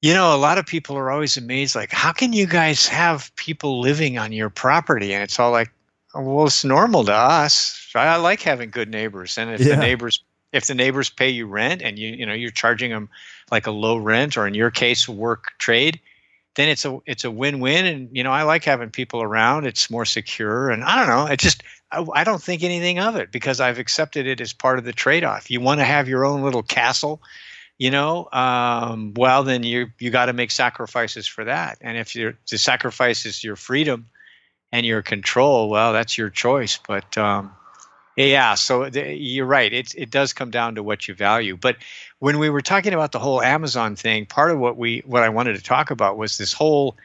[0.00, 3.30] You know, a lot of people are always amazed, like, how can you guys have
[3.36, 5.14] people living on your property?
[5.14, 5.70] And it's all like,
[6.14, 7.88] well, it's normal to us.
[7.94, 9.76] I like having good neighbors, and if Yeah.
[9.76, 13.08] the neighbors if the neighbors pay you rent and you you know you're charging them
[13.50, 16.00] like a low rent or in your case work trade,
[16.56, 17.86] then it's a it's a win win.
[17.86, 19.66] And you know I like having people around.
[19.66, 21.26] It's more secure, and I don't know.
[21.32, 24.78] It just I, I don't think anything of it because I've accepted it as part
[24.78, 25.50] of the trade off.
[25.50, 27.22] You want to have your own little castle.
[27.78, 31.78] You know, um, well, then you you got to make sacrifices for that.
[31.80, 34.06] And if the sacrifice is your freedom,
[34.72, 36.78] and your control, well, that's your choice.
[36.88, 37.52] But um,
[38.16, 39.72] yeah, so you're right.
[39.72, 41.56] It it does come down to what you value.
[41.56, 41.76] But
[42.18, 45.28] when we were talking about the whole Amazon thing, part of what we what I
[45.28, 46.96] wanted to talk about was this whole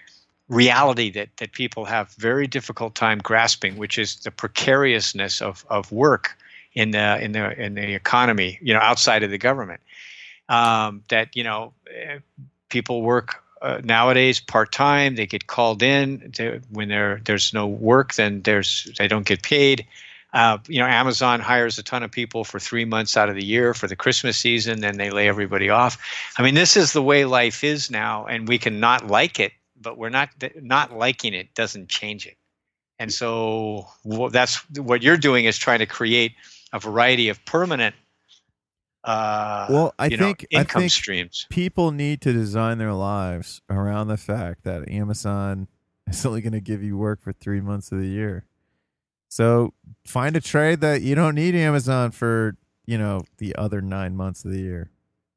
[0.49, 5.91] reality that that people have very difficult time grasping, which is the precariousness of of
[5.91, 6.37] work
[6.73, 9.81] in the in the in the economy, you know, outside of the government.
[10.49, 12.19] Um, that you know, eh,
[12.69, 15.15] people work uh, nowadays part time.
[15.15, 18.13] They get called in to, when there there's no work.
[18.15, 19.85] Then there's they don't get paid.
[20.37, 23.43] Uh, you know, Amazon hires a ton of people for three months out of the
[23.43, 24.81] year for the Christmas season.
[24.81, 25.97] Then they lay everybody off.
[26.37, 29.51] I mean, this is the way life is now, and we can not like it,
[29.81, 30.29] but we're not
[30.61, 32.37] not liking it doesn't change it.
[32.99, 33.87] And so
[34.31, 36.33] that's what you're doing is trying to create
[36.71, 37.95] a variety of permanent
[39.03, 41.47] uh, Well, I you know, think I income think streams.
[41.49, 45.67] people need to design their lives around the fact that Amazon
[46.07, 48.45] is only going to give you work for three months of the year.
[49.29, 49.73] So
[50.05, 52.55] find a trade that you don't need Amazon for,
[52.85, 54.91] you know, the other nine months of the year.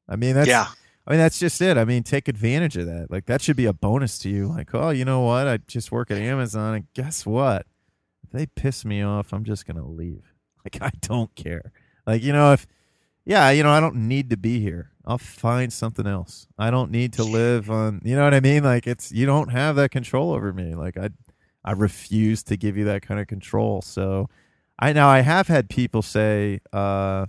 [0.07, 0.67] I mean, that's yeah,
[1.07, 1.77] I mean, that's just it.
[1.77, 3.09] I mean, take advantage of that.
[3.09, 4.47] Like that should be a bonus to you.
[4.47, 5.47] Like, oh, you know what?
[5.47, 7.65] I just work at Amazon, and guess what?
[8.23, 10.25] If they piss me off, I'm just gonna leave.
[10.63, 11.71] Like I don't care.
[12.05, 12.67] Like you know, if
[13.25, 14.91] yeah, you know, I don't need to be here.
[15.05, 16.45] I'll find something else.
[16.57, 17.99] I don't need to live on.
[18.03, 18.63] You know what I mean?
[18.63, 20.75] Like it's you don't have that control over me.
[20.75, 21.09] Like I,
[21.63, 23.81] I refuse to give you that kind of control.
[23.81, 24.29] So,
[24.81, 27.27] I now I have had people say, uh,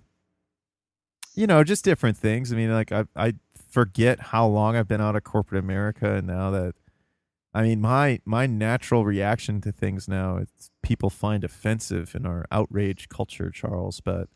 [1.34, 2.52] you know, just different things.
[2.52, 3.34] I mean, like I I
[3.70, 6.74] forget how long I've been out of corporate America, and now that
[7.52, 12.46] I mean my my natural reaction to things now it's people find offensive in our
[12.50, 14.28] outrage culture, Charles, but.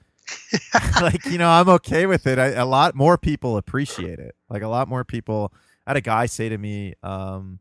[1.00, 4.62] like you know i'm okay with it I, a lot more people appreciate it like
[4.62, 5.52] a lot more people
[5.86, 7.60] i had a guy say to me um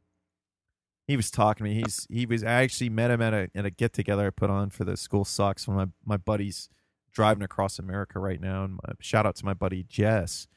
[1.07, 3.65] he was talking to me he's he was i actually met him at a at
[3.65, 6.69] a get together i put on for the school sucks when my my buddies
[7.13, 10.47] driving across america right now and my, shout out to my buddy jess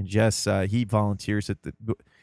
[0.00, 1.74] and Jess, uh, he volunteers at the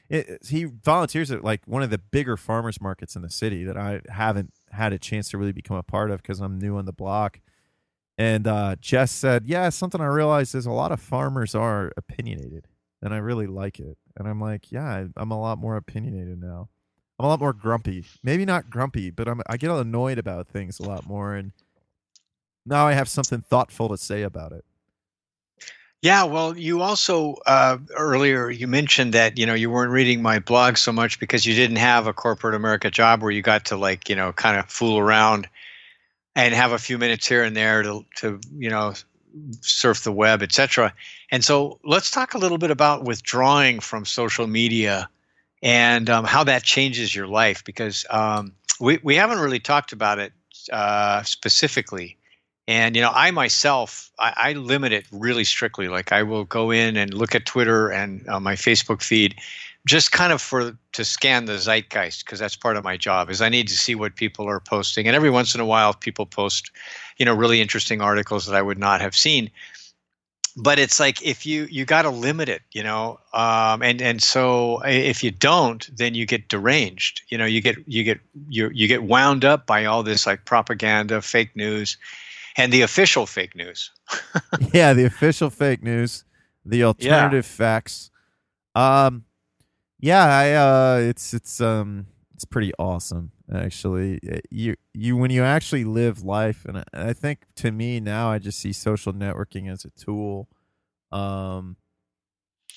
[0.10, 3.78] it, he volunteers at like one of the bigger farmers markets in the city that
[3.78, 6.86] I haven't had a chance to really become a part of because I'm new on
[6.86, 7.40] the block.
[8.18, 12.68] And uh, Jess said, "Yeah, something I realized is a lot of farmers are opinionated,
[13.02, 16.70] and I really like it." And I'm like, "Yeah, I'm a lot more opinionated now.
[17.20, 18.06] I'm a lot more grumpy.
[18.24, 21.52] Maybe not grumpy, but I'm I get annoyed about things a lot more, and
[22.66, 24.64] now I have something thoughtful to say about it."
[26.04, 30.38] Yeah, well, you also uh, earlier you mentioned that you know you weren't reading my
[30.40, 33.78] blog so much because you didn't have a corporate America job where you got to
[33.78, 35.48] like you know kind of fool around
[36.36, 38.94] and have a few minutes here and there to to you know
[39.62, 40.94] surf the web, etc.
[41.32, 45.10] And so let's talk a little bit about withdrawing from social media
[45.62, 50.20] and um, how that changes your life because um, we we haven't really talked about
[50.20, 50.34] it
[50.72, 52.18] uh, specifically.
[52.68, 55.88] And you know, I myself, I, I, limit it really strictly.
[55.88, 59.36] Like I will go in and look at Twitter and uh, my Facebook feed,
[59.88, 63.30] just kind of for to scan the zeitgeist because that's part of my job.
[63.30, 65.94] Is I need to see what people are posting, and every once in a while,
[65.94, 66.72] people post,
[67.18, 69.50] you know, really interesting articles that I would not have seen.
[70.60, 74.24] But it's like if you you got to limit it, you know, um, and and
[74.24, 77.22] so if you don't, then you get deranged.
[77.30, 80.46] You know, you get you get you you get wound up by all this like
[80.46, 81.98] propaganda, fake news
[82.58, 83.92] and the official fake news.
[84.74, 86.26] yeah, the official fake news,
[86.66, 87.56] the alternative yeah.
[87.56, 88.10] facts.
[88.74, 89.26] Um,
[90.00, 94.20] yeah, I uh, it's it's um, it's pretty awesome actually.
[94.30, 98.40] Uh, you you when you actually live life, and I, think to me now, I
[98.40, 100.48] just see social networking as a tool.
[101.12, 101.78] Um,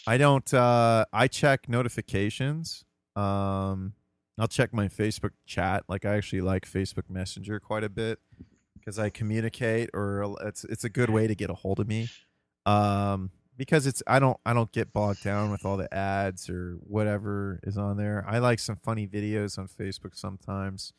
[0.07, 0.53] I don't.
[0.53, 2.85] Uh, I check notifications.
[3.17, 3.95] Um,
[4.39, 5.85] I'll check my Facebook chat.
[5.89, 8.19] Like I actually like Facebook Messenger quite a bit
[8.79, 12.09] because I communicate, or it's it's a good way to get a hold of me.
[12.67, 13.31] Um,
[13.61, 17.61] because it's I don't I don't get bogged down with all the ads or whatever
[17.63, 18.25] is on there.
[18.27, 20.95] I like some funny videos on Facebook sometimes.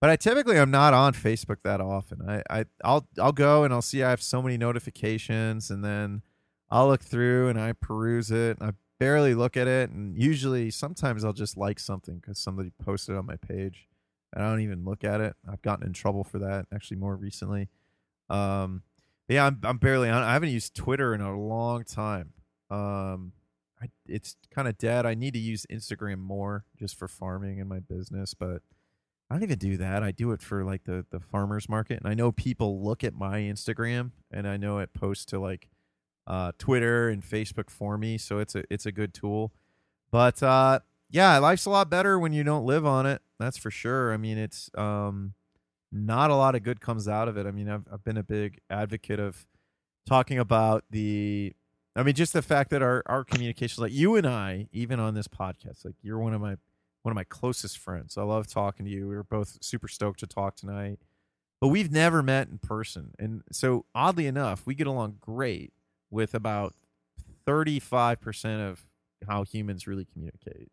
[0.00, 2.20] But I typically I'm not on Facebook that often.
[2.28, 6.22] I, I I'll I'll go and I'll see I have so many notifications and then
[6.70, 10.70] I'll look through and I peruse it and I barely look at it and usually
[10.70, 13.88] sometimes I'll just like something because somebody posted on my page.
[14.32, 15.34] And I don't even look at it.
[15.50, 17.70] I've gotten in trouble for that actually more recently.
[18.30, 18.82] Um,
[19.28, 20.22] yeah, I'm I'm barely on.
[20.22, 22.32] I haven't used Twitter in a long time.
[22.70, 23.32] Um,
[23.80, 25.06] I, it's kind of dead.
[25.06, 28.62] I need to use Instagram more just for farming in my business, but
[29.30, 30.02] I don't even do that.
[30.02, 33.14] I do it for like the the farmers market, and I know people look at
[33.14, 35.68] my Instagram, and I know it posts to like
[36.26, 39.52] uh, Twitter and Facebook for me, so it's a it's a good tool.
[40.10, 43.20] But uh, yeah, life's a lot better when you don't live on it.
[43.38, 44.12] That's for sure.
[44.12, 45.34] I mean, it's um,
[45.90, 47.46] not a lot of good comes out of it.
[47.46, 49.46] I mean, I've I've been a big advocate of
[50.06, 51.54] talking about the.
[51.96, 55.14] I mean, just the fact that our our communication, like you and I, even on
[55.14, 56.56] this podcast, like you're one of my
[57.02, 58.16] one of my closest friends.
[58.16, 59.08] I love talking to you.
[59.08, 60.98] We were both super stoked to talk tonight,
[61.60, 65.72] but we've never met in person, and so oddly enough, we get along great
[66.10, 66.74] with about
[67.46, 68.86] thirty five percent of
[69.26, 70.70] how humans really communicate.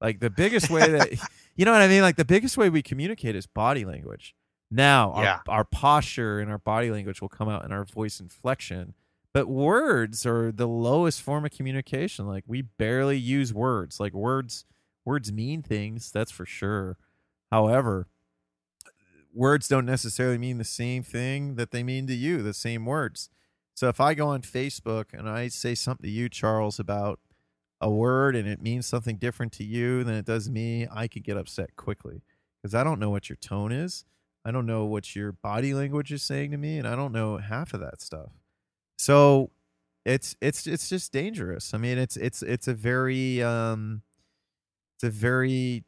[0.00, 1.12] Like the biggest way that
[1.56, 2.02] you know what I mean?
[2.02, 4.34] Like the biggest way we communicate is body language.
[4.70, 5.40] Now our, yeah.
[5.48, 8.94] our posture and our body language will come out in our voice inflection.
[9.32, 12.26] But words are the lowest form of communication.
[12.26, 14.00] Like we barely use words.
[14.00, 14.64] Like words
[15.04, 16.98] words mean things, that's for sure.
[17.50, 18.08] However,
[19.32, 23.30] words don't necessarily mean the same thing that they mean to you, the same words.
[23.74, 27.20] So if I go on Facebook and I say something to you, Charles, about
[27.80, 31.24] a word and it means something different to you than it does me, I could
[31.24, 32.22] get upset quickly
[32.60, 34.04] because I don't know what your tone is.
[34.46, 37.38] I don't know what your body language is saying to me, and I don't know
[37.38, 38.30] half of that stuff.
[38.96, 39.50] So
[40.04, 41.74] it's it's it's just dangerous.
[41.74, 44.02] I mean, it's it's it's a very um,
[44.94, 45.82] it's a very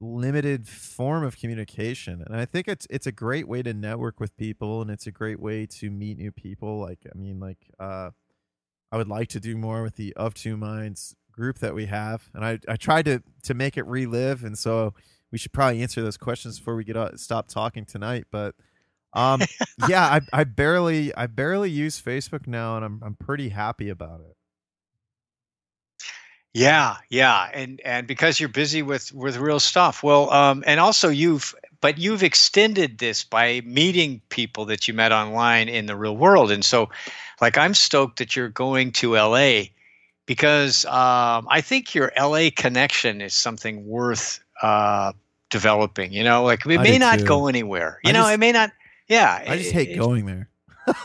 [0.00, 4.34] limited form of communication, and I think it's it's a great way to network with
[4.38, 6.80] people, and it's a great way to meet new people.
[6.80, 8.08] Like, I mean, like uh,
[8.90, 12.30] I would like to do more with the Of Two Minds group that we have,
[12.32, 14.94] and I I tried to to make it relive, and so
[15.32, 18.54] we should probably answer those questions before we get uh, stop talking tonight, but.
[19.14, 19.42] Um,
[19.90, 24.20] yeah, I, I barely I barely use Facebook now, and I'm I'm pretty happy about
[24.20, 24.34] it.
[26.54, 30.02] Yeah, yeah, and and because you're busy with with real stuff.
[30.02, 35.12] Well, um, and also you've but you've extended this by meeting people that you met
[35.12, 36.90] online in the real world, and so,
[37.40, 39.64] like, I'm stoked that you're going to LA
[40.26, 45.12] because um, I think your LA connection is something worth uh,
[45.52, 46.12] develaping.
[46.12, 47.24] You know, like it I may not too.
[47.26, 48.00] go anywhere.
[48.02, 48.72] You I know, just- it may not.
[49.08, 50.48] Yeah, I just it- hate it- going there.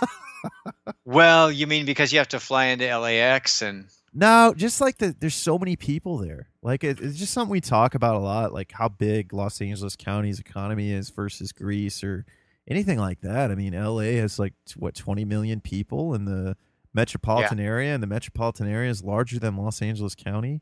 [1.06, 5.16] Well, you mean because you have to fly into LAX and No, just like the
[5.20, 6.50] there's so many people there.
[6.62, 9.96] Like it, it's just something we talk about a lot, like how big Los Angeles
[9.96, 12.26] County's economy is versus Greece or
[12.68, 13.52] anything like that.
[13.52, 16.56] I mean, LA has like what 20 million people in the
[16.94, 20.62] metropolitan area, and the metropolitan area is larger than Los Angeles County.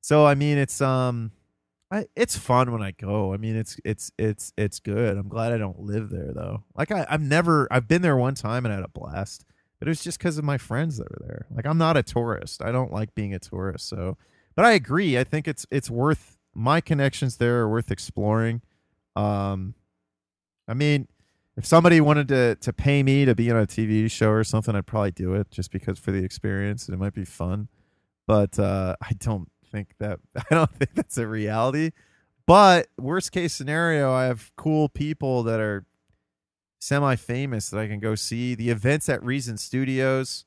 [0.00, 1.32] So I mean, it's um,
[1.90, 3.32] I, it's fun when I go.
[3.32, 5.16] I mean, it's it's it's it's good.
[5.16, 6.64] I'm glad I don't live there though.
[6.76, 9.44] Like I, I've never I've been there one time and I had a blast,
[9.78, 11.46] but it was just because of my friends that were there.
[11.54, 12.62] Like I'm not a tourist.
[12.62, 13.88] I don't like being a tourist.
[13.88, 14.16] So,
[14.56, 15.18] but I agree.
[15.18, 18.62] I think it's it's worth my connections there are worth exploring.
[19.14, 19.74] Um,
[20.66, 21.08] I mean,
[21.56, 24.74] if somebody wanted to to pay me to be on a TV show or something,
[24.74, 27.68] I'd probably do it just because for the experience and it might be fun.
[28.26, 31.90] But uh, I don't think that I don't think that's a reality.
[32.46, 35.84] But worst case scenario, I have cool people that are
[36.78, 38.54] semi famous that I can go see.
[38.54, 40.44] The events at Reason Studios,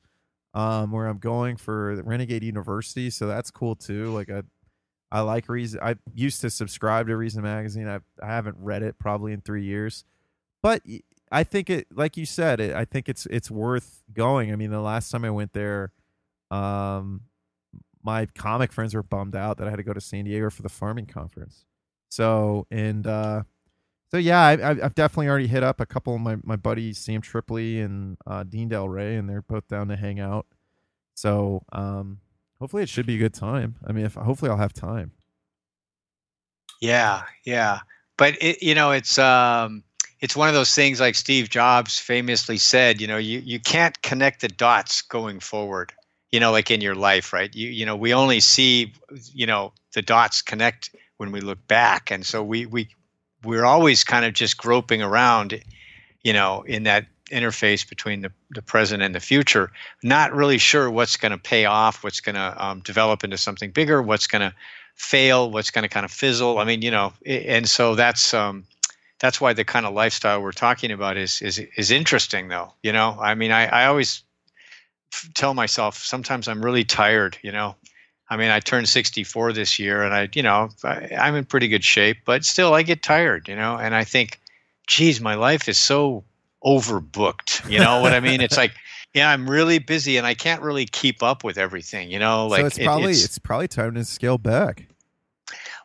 [0.54, 4.12] um, where I'm going for Renegade University, so that's cool too.
[4.12, 4.42] Like I,
[5.10, 5.80] I like Reason.
[5.82, 7.88] I used to subscribe to Reason magazine.
[7.88, 10.04] I I haven't read it probably in three years,
[10.62, 10.82] but
[11.32, 14.52] I think it, like you said, it, I think it's it's worth going.
[14.52, 15.92] I mean, the last time I went there,
[16.52, 17.22] um,
[18.08, 20.62] my comic friends were bummed out that I had to go to San Diego for
[20.62, 21.66] the farming conference.
[22.08, 23.42] So and uh,
[24.10, 27.20] so yeah, I, I've definitely already hit up a couple of my my buddies, Sam
[27.20, 30.46] Tripoli and uh, Dean Delray, and they're both down to hang out.
[31.16, 32.20] So um,
[32.58, 33.76] hopefully it should be a good time.
[33.86, 35.12] I mean, if hopefully I'll have time.
[36.80, 37.80] Yeah, yeah.
[38.16, 39.82] But it, you know, it's um,
[40.20, 43.02] it's one of those things like Steve Jobs famously said.
[43.02, 45.92] You know, you you can't connect the dots going forward.
[46.32, 47.54] You know, like in your life, right?
[47.54, 48.92] You you know, we only see
[49.32, 52.88] you know the dots connect when we look back, and so we we
[53.44, 55.60] we're always kind of just groping around,
[56.22, 59.70] you know, in that interface between the, the present and the future,
[60.02, 63.70] not really sure what's going to pay off, what's going to um, develop into something
[63.70, 64.54] bigger, what's going to
[64.94, 66.58] fail, what's going to kind of fizzle.
[66.58, 68.64] I mean, you know, and so that's um,
[69.20, 72.72] that's why the kind of lifestyle we're talking about is is is interesting, though.
[72.82, 74.22] You know, I mean, I I always
[75.34, 77.38] tell myself sometimes I'm really tired.
[77.42, 77.74] You know,
[78.30, 81.68] I mean, I turned 64 this year, and I, you know, I, I'm in pretty
[81.68, 83.48] good shape, but still, I get tired.
[83.48, 84.40] You know, and I think,
[84.86, 86.24] geez, my life is so
[86.64, 87.70] overbooked.
[87.70, 88.40] You know what I mean?
[88.40, 88.72] It's like.
[89.14, 92.10] Yeah, I'm really busy and I can't really keep up with everything.
[92.10, 94.86] You know, like so it's it- probably it's- it's, probably time to scale back.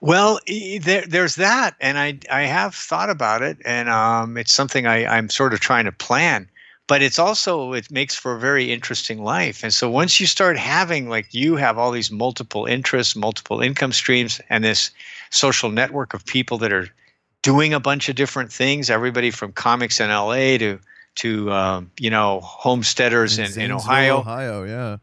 [0.01, 0.39] well,
[0.82, 5.05] there, there's that, and I I have thought about it, and um, it's something I
[5.05, 6.49] I'm sort of trying to plan.
[6.88, 10.57] But it's also it makes for a very interesting life, and so once you start
[10.57, 14.91] having like you have all these multiple interests, multiple income streams, and this
[15.29, 16.89] social network of people that are
[17.41, 20.79] doing a bunch of different things, everybody from comics in LA to
[21.15, 24.97] to um, you know homesteaders in, in Zanesville, Ohio, Ohio, yeah.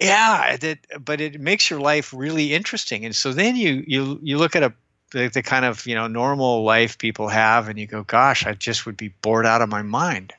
[0.00, 3.04] yeah that but it makes your life really interesting.
[3.04, 4.72] And so then you you you look at a
[5.10, 8.54] the, the kind of you know normal life people have and you go gosh i
[8.54, 10.32] just would be bored out of my mind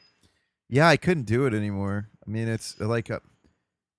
[0.72, 2.08] Yeah, I couldn't do it anymore.
[2.26, 3.22] I mean, it's like a,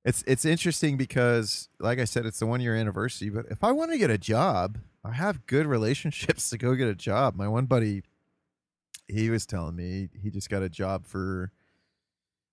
[0.07, 3.29] it's it's interesting because, like I said, it's the one year anniversary.
[3.29, 6.89] But if I want to get a job, I have good relationships to go get
[6.89, 7.37] a job.
[7.37, 8.05] My one buddy,
[9.07, 11.53] he was telling me he just got a job for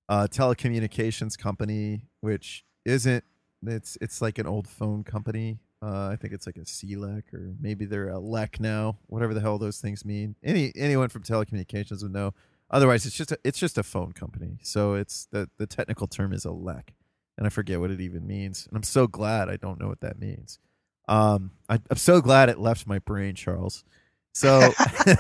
[0.09, 3.23] a telecommunications company, which isn't.
[3.65, 5.59] It's it's like an old phone company.
[5.81, 9.39] Uh, I think it's like a CLEC or maybe they're a LEC now, whatever the
[9.39, 10.35] hell those things mean.
[10.43, 12.33] Any anyone from telecommunications would know.
[12.71, 14.59] Otherwise, it's just a, it's just a phone company.
[14.61, 16.89] So it's the the technical term is a LEC,
[17.37, 18.67] and I forget what it even means.
[18.67, 20.59] And I'm so glad I don't know what that means.
[21.07, 23.83] Um, I, I'm so glad it left my brain, Charles.
[24.31, 24.71] So,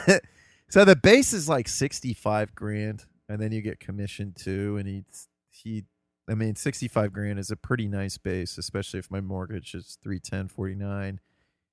[0.69, 4.77] so the base is like 65 grand, and then you get commission too.
[4.77, 5.03] And he
[5.49, 5.85] he
[6.29, 10.49] I mean, 65 grand is a pretty nice base, especially if my mortgage is 310,
[10.49, 11.19] 49.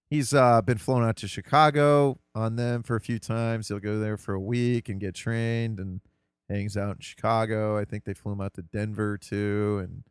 [0.08, 3.68] He's uh, been flown out to Chicago on them for a few times.
[3.68, 6.00] He'll go there for a week and get trained and
[6.48, 7.76] hangs out in Chicago.
[7.76, 10.04] I think they flew him out to Denver too, and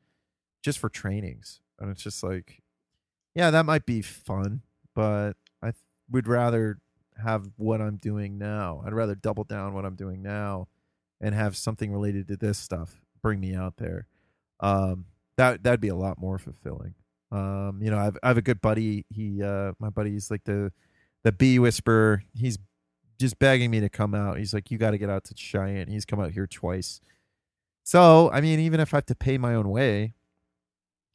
[0.62, 1.62] just for trainings.
[1.80, 2.62] And it's just like,
[3.36, 4.62] yeah, that might be fun,
[4.93, 5.76] but I th-
[6.10, 6.80] would rather
[7.24, 8.84] have what I'm doing now.
[8.86, 10.68] I'd rather double down what I'm doing now
[11.22, 14.08] and have something related to this stuff bring me out there.
[14.60, 15.06] Um,
[15.38, 16.93] that that'd be a lot more fulfilling.
[17.32, 19.05] Um, you know, I've I have a good buddy.
[19.09, 20.71] He uh, my buddy's like the
[21.23, 22.23] the bee whisperer.
[22.34, 22.57] He's
[23.19, 24.38] just begging me to come out.
[24.38, 25.88] He's like, you got to get out to Cheyenne.
[25.88, 27.01] He's come out here twice.
[27.84, 30.13] So, I mean, even if I have to pay my own way,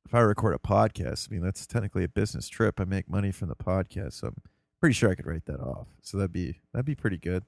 [0.06, 2.80] if I record a podcast, I mean, that's technically a business trip.
[2.80, 4.14] I make money from the podcast.
[4.14, 4.36] So I'm
[4.80, 5.88] pretty sure I could write that off.
[6.02, 7.44] So that'd be, that'd be pretty good.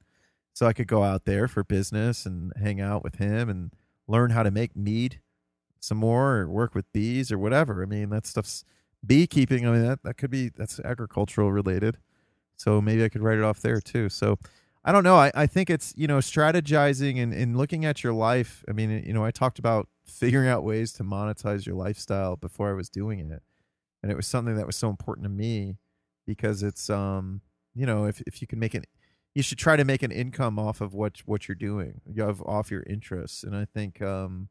[0.54, 3.72] So I could go out there for business and hang out with him and
[4.06, 5.20] learn how to make mead
[5.82, 7.82] some more or work with bees or whatever.
[7.82, 8.64] I mean, that stuff's
[9.04, 9.66] beekeeping.
[9.66, 11.98] I mean, that, that could be, that's agricultural related.
[12.56, 14.08] So maybe I could write it off there too.
[14.08, 14.38] So
[14.84, 15.16] I don't know.
[15.16, 18.64] I, I think it's, you know, strategizing and, and looking at your life.
[18.68, 22.70] I mean, you know, I talked about figuring out ways to monetize your lifestyle before
[22.70, 23.42] I was doing it.
[24.04, 25.78] And it was something that was so important to me
[26.26, 27.40] because it's, um,
[27.74, 28.84] you know, if, if you can make an,
[29.34, 32.40] you should try to make an income off of what, what you're doing, you have
[32.42, 33.42] off your interests.
[33.42, 34.48] And I think, um,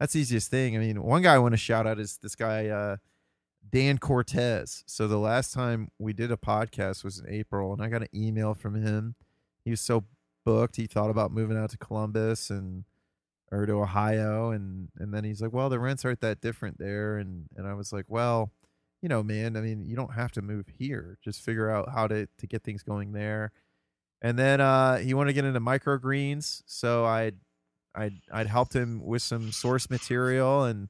[0.00, 0.74] that's the easiest thing.
[0.74, 2.96] I mean, one guy I want to shout out is this guy, uh,
[3.70, 4.82] Dan Cortez.
[4.86, 8.08] So the last time we did a podcast was in April, and I got an
[8.14, 9.14] email from him.
[9.62, 10.04] He was so
[10.44, 12.84] booked, he thought about moving out to Columbus and
[13.52, 17.18] or to Ohio, and and then he's like, "Well, the rents aren't that different there,"
[17.18, 18.52] and and I was like, "Well,
[19.02, 21.18] you know, man, I mean, you don't have to move here.
[21.22, 23.52] Just figure out how to to get things going there."
[24.22, 27.36] And then uh, he wanted to get into microgreens, so I'd
[27.94, 30.88] I'd I'd helped him with some source material and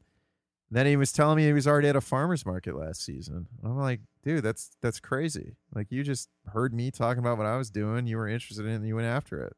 [0.70, 3.48] then he was telling me he was already at a farmer's market last season.
[3.64, 5.57] I'm like, dude, that's that's crazy.
[5.74, 8.72] Like you just heard me talking about what I was doing, you were interested in
[8.72, 9.55] it, and you went after it.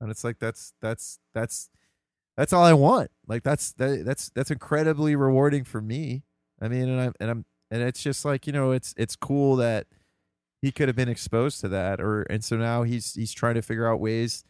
[0.00, 1.68] And it's like that's that's that's
[2.36, 3.10] that's all I want.
[3.26, 6.22] Like that's that, that's that's incredibly rewarding for me.
[6.62, 9.56] I mean, and I'm and I'm and it's just like you know, it's it's cool
[9.56, 9.86] that
[10.62, 13.62] he could have been exposed to that, or and so now he's he's trying to
[13.62, 14.44] figure out ways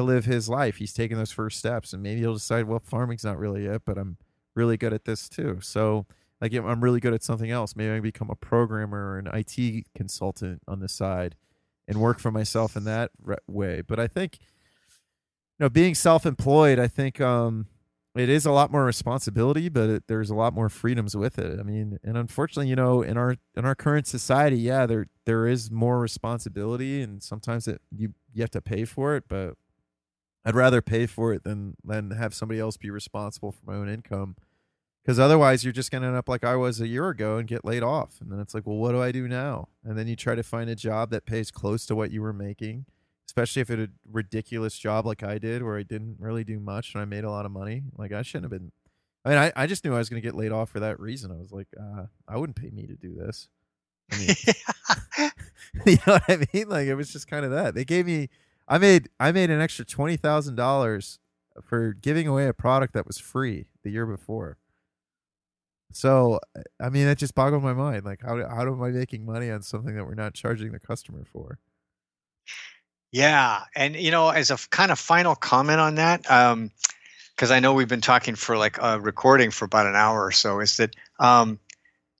[0.00, 0.76] to live his life.
[0.76, 3.98] He's taking those first steps, and maybe he'll decide, well, farming's not really it, but
[3.98, 4.16] I'm
[4.54, 5.58] really good at this too.
[5.62, 6.06] So
[6.40, 7.76] like I'm really good at something else.
[7.76, 11.36] Maybe I can become a programmer or an IT consultant on the side
[11.86, 13.82] and work for myself in that re- way.
[13.82, 17.66] But I think you know being self-employed, I think um
[18.16, 21.60] it is a lot more responsibility, but it, there's a lot more freedoms with it.
[21.60, 25.46] I mean, and unfortunately, you know, in our in our current society, yeah, there there
[25.46, 29.24] is more responsibility, and sometimes it you you have to pay for it.
[29.28, 29.54] But
[30.44, 33.88] I'd rather pay for it than than have somebody else be responsible for my own
[33.88, 34.36] income.
[35.02, 37.48] Because otherwise, you're just going to end up like I was a year ago and
[37.48, 38.20] get laid off.
[38.20, 39.68] And then it's like, well, what do I do now?
[39.82, 42.34] And then you try to find a job that pays close to what you were
[42.34, 42.84] making,
[43.26, 46.92] especially if it's a ridiculous job like I did, where I didn't really do much
[46.94, 47.82] and I made a lot of money.
[47.96, 48.72] Like I shouldn't have been.
[49.24, 51.00] I mean, I, I just knew I was going to get laid off for that
[51.00, 51.30] reason.
[51.30, 53.48] I was like, uh, I wouldn't pay me to do this.
[54.12, 55.30] I mean,
[55.86, 56.68] you know what I mean?
[56.68, 57.74] Like it was just kind of that.
[57.74, 58.28] They gave me
[58.70, 61.18] I made I made an extra twenty thousand dollars
[61.64, 64.58] for giving away a product that was free the year before.
[65.92, 66.38] So
[66.80, 68.04] I mean, that just boggled my mind.
[68.04, 71.24] Like, how how am I making money on something that we're not charging the customer
[71.30, 71.58] for?
[73.12, 77.58] Yeah, and you know, as a kind of final comment on that, because um, I
[77.58, 80.76] know we've been talking for like a recording for about an hour or so, is
[80.76, 81.58] that um,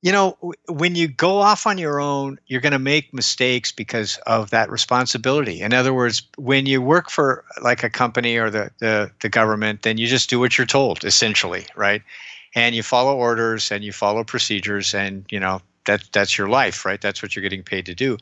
[0.03, 0.37] you know
[0.69, 4.71] when you go off on your own you're going to make mistakes because of that
[4.71, 5.61] responsibility.
[5.61, 9.83] In other words when you work for like a company or the, the, the government
[9.83, 12.03] then you just do what you're told essentially right?
[12.55, 16.85] And you follow orders and you follow procedures and you know that that's your life
[16.85, 17.01] right?
[17.01, 18.17] That's what you're getting paid to do.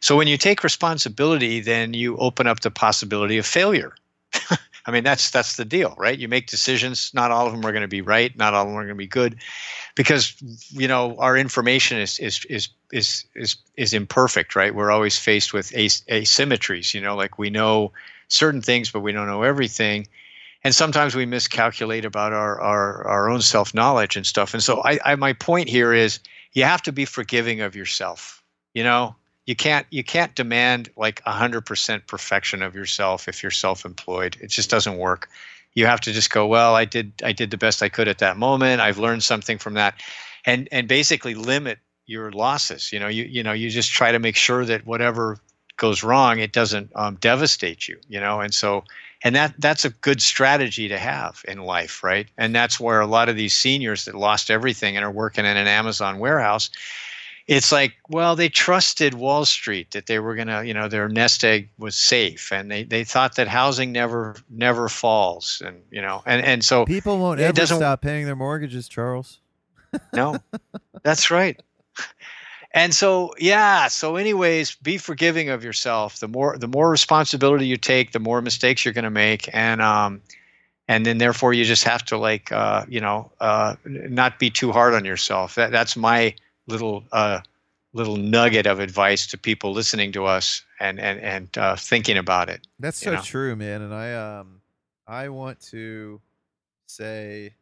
[0.00, 3.94] So when you take responsibility then you open up the possibility of failure
[4.86, 6.18] I mean, that's that's the deal, right?
[6.18, 7.10] You make decisions.
[7.14, 8.36] Not all of them are going to be right.
[8.36, 9.36] Not all of them are going to be good,
[9.94, 10.34] because
[10.70, 14.74] you know our information is is is is is is imperfect, right?
[14.74, 16.92] We're always faced with as- asymmetries.
[16.92, 17.92] You know, like we know
[18.28, 20.06] certain things, but we don't know everything,
[20.64, 24.52] and sometimes we miscalculate about our our our own self knowledge and stuff.
[24.52, 26.20] And so, I, I my point here is
[26.52, 28.42] you have to be forgiving of yourself.
[28.74, 29.16] You know,
[29.46, 34.36] you can't you can't demand like 100% perfection of yourself if you're self-employed.
[34.40, 35.28] It just doesn't work.
[35.74, 38.18] You have to just go well i did i did the best i could at
[38.18, 38.80] that moment.
[38.80, 39.94] I've learned something from that.
[40.46, 42.92] And and basically limit your losses.
[42.92, 45.38] You know you you know you just try to make sure that whatever
[45.76, 48.40] goes wrong it doesn't um, devastate you you know?
[48.40, 48.84] And so
[49.22, 52.28] and that that's a good strategy to have in life right?
[52.38, 55.56] And that's where a lot of these seniors that lost everything and are working in
[55.56, 56.70] an amazon warehouse
[57.46, 61.08] it's like well they trusted wall street that they were going to you know their
[61.08, 66.00] nest egg was safe and they, they thought that housing never never falls and you
[66.00, 69.40] know and and so people won't ever stop paying their mortgages charles.
[70.12, 70.36] No
[71.02, 71.60] that's right.
[72.72, 76.18] And so yeah so anyways be forgiving of yourself.
[76.18, 79.82] The more the more responsibility you take the more mistakes you're going to make and
[79.82, 80.22] um
[80.88, 84.72] and then therefore you just have to like uh you know uh not be too
[84.72, 85.54] hard on yourself.
[85.56, 86.34] That that's my
[86.66, 87.40] little uh
[87.92, 92.48] little nugget of advice to people listening to us and and and uh thinking about
[92.48, 93.20] it that's so know?
[93.20, 94.60] true man and i um
[95.06, 96.20] i want to
[96.86, 97.54] say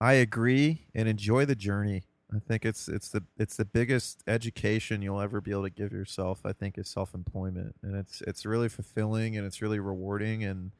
[0.00, 5.02] i agree and enjoy the journey I think it's it's the it's the biggest education
[5.02, 6.40] you'll ever be able to give yourself.
[6.44, 10.70] I think is self employment, and it's it's really fulfilling and it's really rewarding and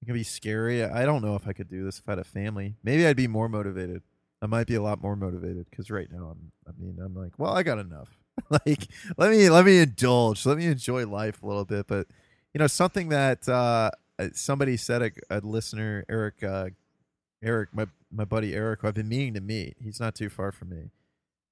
[0.00, 0.82] it can be scary.
[0.82, 2.76] I don't know if I could do this if I had a family.
[2.82, 4.02] Maybe I'd be more motivated.
[4.40, 6.52] I might be a lot more motivated because right now I'm.
[6.66, 8.08] I mean, I'm like, well, I got enough.
[8.50, 8.86] like,
[9.16, 10.46] let me let me indulge.
[10.46, 11.86] Let me enjoy life a little bit.
[11.86, 12.06] But
[12.54, 13.90] you know, something that uh,
[14.32, 16.70] somebody said, a, a listener, Eric uh,
[17.42, 19.76] Eric, my my buddy Eric, I've been meaning to meet.
[19.80, 20.90] He's not too far from me,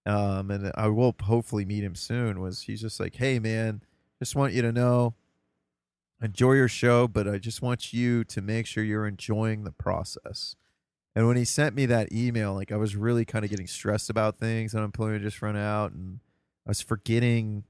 [0.07, 2.41] um, and I will hopefully meet him soon.
[2.41, 3.83] Was he's just like, hey man,
[4.19, 5.15] just want you to know,
[6.23, 10.57] enjoy your show, but I just want you to make sure you're enjoying the process.
[11.17, 14.11] And when he sent me that email, like I was really kind of getting stressed
[14.11, 14.75] about things.
[14.75, 16.21] Unemployment just run out, and
[16.65, 17.65] I was forgetting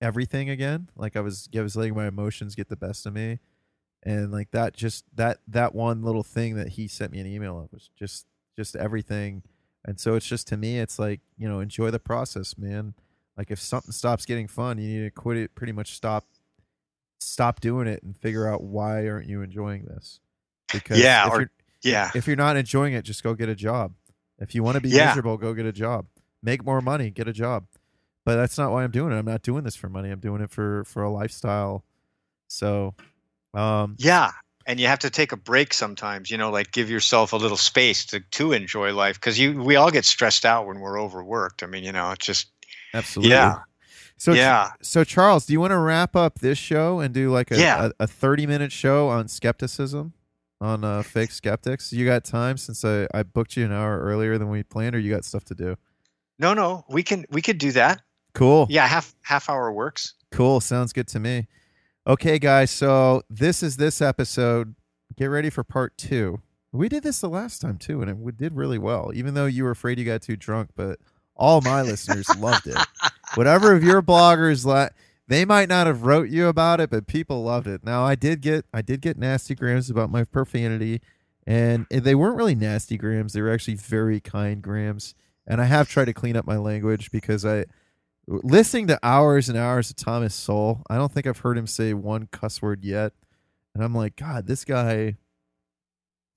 [0.00, 0.88] everything again.
[0.96, 3.40] Like I was, I was letting my emotions get the best of me
[4.02, 7.58] and like that just that that one little thing that he sent me an email
[7.60, 9.42] of was just just everything
[9.84, 12.94] and so it's just to me it's like you know enjoy the process man
[13.36, 16.24] like if something stops getting fun you need to quit it pretty much stop
[17.20, 20.20] stop doing it and figure out why aren't you enjoying this
[20.72, 21.50] because yeah or,
[21.82, 23.92] yeah if you're not enjoying it just go get a job
[24.38, 25.06] if you want to be yeah.
[25.06, 26.06] miserable go get a job
[26.42, 27.66] make more money get a job
[28.24, 30.40] but that's not why i'm doing it i'm not doing this for money i'm doing
[30.40, 31.84] it for for a lifestyle
[32.48, 32.94] so
[33.54, 34.30] um, yeah,
[34.66, 36.30] and you have to take a break sometimes.
[36.30, 39.76] You know, like give yourself a little space to to enjoy life because you we
[39.76, 41.62] all get stressed out when we're overworked.
[41.62, 42.48] I mean, you know, it's just
[42.94, 43.60] absolutely yeah.
[44.16, 44.70] So yeah.
[44.82, 47.86] So Charles, do you want to wrap up this show and do like a yeah.
[47.86, 50.12] a, a thirty minute show on skepticism?
[50.60, 51.92] On uh, fake skeptics.
[51.92, 54.98] You got time since I, I booked you an hour earlier than we planned, or
[54.98, 55.76] you got stuff to do?
[56.38, 58.02] No, no, we can we could do that.
[58.34, 58.66] Cool.
[58.70, 60.14] Yeah, half half hour works.
[60.30, 60.60] Cool.
[60.60, 61.48] Sounds good to me.
[62.06, 62.70] Okay, guys.
[62.70, 64.74] So this is this episode.
[65.16, 66.40] Get ready for part two.
[66.72, 69.10] We did this the last time too, and it did really well.
[69.14, 70.98] Even though you were afraid you got too drunk, but
[71.34, 72.78] all my listeners loved it.
[73.34, 74.92] Whatever of your bloggers like,
[75.30, 77.84] they might not have wrote you about it, but people loved it.
[77.84, 81.00] Now I did get I did get nasty grams about my profanity,
[81.46, 83.32] and they weren't really nasty grams.
[83.32, 85.14] They were actually very kind grams.
[85.46, 87.66] And I have tried to clean up my language because I
[88.26, 91.94] listening to hours and hours of Thomas Sowell, I don't think I've heard him say
[91.94, 93.12] one cuss word yet.
[93.72, 95.14] And I'm like, God, this guy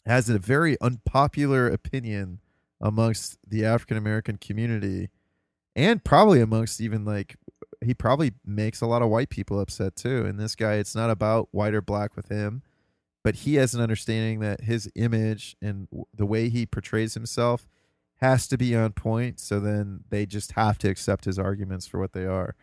[0.06, 2.42] has a very unpopular opinion
[2.80, 5.10] amongst the African American community
[5.76, 7.38] and probably amongst even like
[7.84, 10.26] he probably makes a lot of white people upset too.
[10.26, 12.64] And this guy, it's not about white or black with him,
[13.24, 17.68] but he has an understanding that his image and the way he portrays himself
[18.18, 19.40] has to be on point.
[19.40, 22.56] So then they just have to accept his arguments for what they are.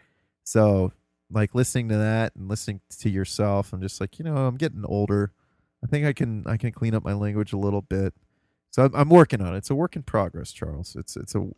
[0.45, 0.93] So
[1.31, 4.85] like listening to that and listening to yourself, I'm just like, you know, I'm getting
[4.85, 5.33] older.
[5.83, 8.15] I think I can I can clean up my language a little bit.
[8.71, 9.59] So I'm, I'm working on it.
[9.59, 10.97] It's a work in progress, Charles.
[10.97, 11.49] It's it's a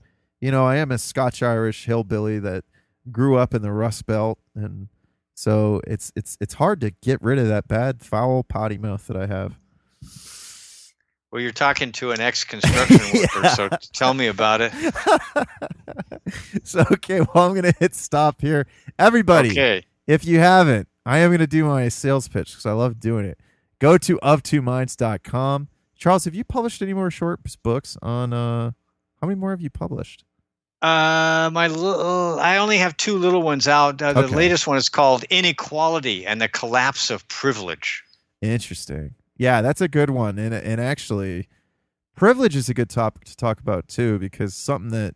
[0.41, 2.65] you know I am a Scotch Irish hillbilly that
[3.11, 4.89] grew up in the Rust Belt, and
[5.35, 9.17] so it's it's it's hard to get rid of that bad foul potty mouth that
[9.17, 9.59] I have.
[11.31, 13.55] Well, you're talking to an ex-construction worker, yeah.
[13.55, 14.73] so tell me about it.
[16.63, 18.67] so okay, well I'm gonna hit stop here.
[18.99, 19.85] Everybody, okay.
[20.07, 23.39] if you haven't, I am gonna do my sales pitch because I love doing it.
[23.79, 25.69] Go to oftwominds.com.
[25.97, 28.73] Charles, have you published any more short books on uh
[29.21, 30.25] how many more have you published?
[30.83, 34.03] Uh, my little, I only have two little ones out.
[34.03, 34.35] Uh, the okay.
[34.35, 38.03] latest one is called Inequality and the Collapse of Privilege.
[38.41, 39.14] Interesting.
[39.37, 40.39] Yeah, that's a good one.
[40.39, 41.49] And and actually,
[42.16, 45.14] privilege is a good topic to talk about too, because something that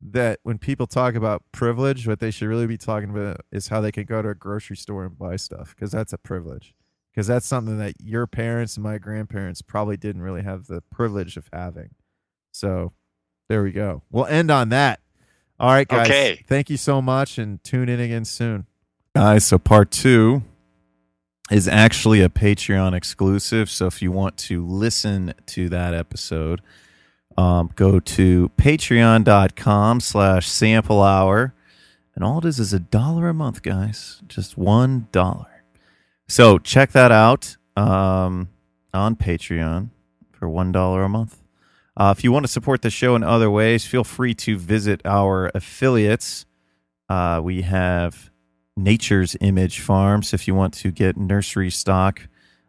[0.00, 3.82] that when people talk about privilege, what they should really be talking about is how
[3.82, 6.74] they can go to a grocery store and buy stuff, because that's a privilege.
[7.12, 11.36] Because that's something that your parents and my grandparents probably didn't really have the privilege
[11.36, 11.94] of having.
[12.52, 12.92] So
[13.48, 14.02] there we go.
[14.10, 15.00] We'll end on that.
[15.58, 16.06] All right, guys.
[16.06, 16.44] Okay.
[16.46, 18.66] Thank you so much and tune in again soon.
[19.14, 20.42] Guys, so part two
[21.50, 23.70] is actually a Patreon exclusive.
[23.70, 26.60] So if you want to listen to that episode,
[27.38, 31.54] um, go to patreon.com slash sample hour.
[32.14, 34.22] And all it is is a dollar a month, guys.
[34.26, 35.64] Just one dollar.
[36.28, 38.48] So check that out um,
[38.92, 39.90] on Patreon
[40.32, 41.42] for one dollar a month.
[41.96, 45.00] Uh, if you want to support the show in other ways, feel free to visit
[45.04, 46.44] our affiliates.
[47.08, 48.30] Uh, we have
[48.76, 52.28] Nature's Image Farms if you want to get nursery stock.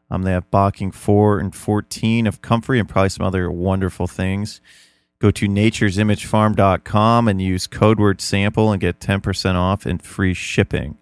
[0.10, 4.62] Um, they have Bocking 4 and 14 of comfrey and probably some other wonderful things.
[5.20, 10.98] Go to naturesimagefarm.com and use code word sample and get 10% off and free shipping.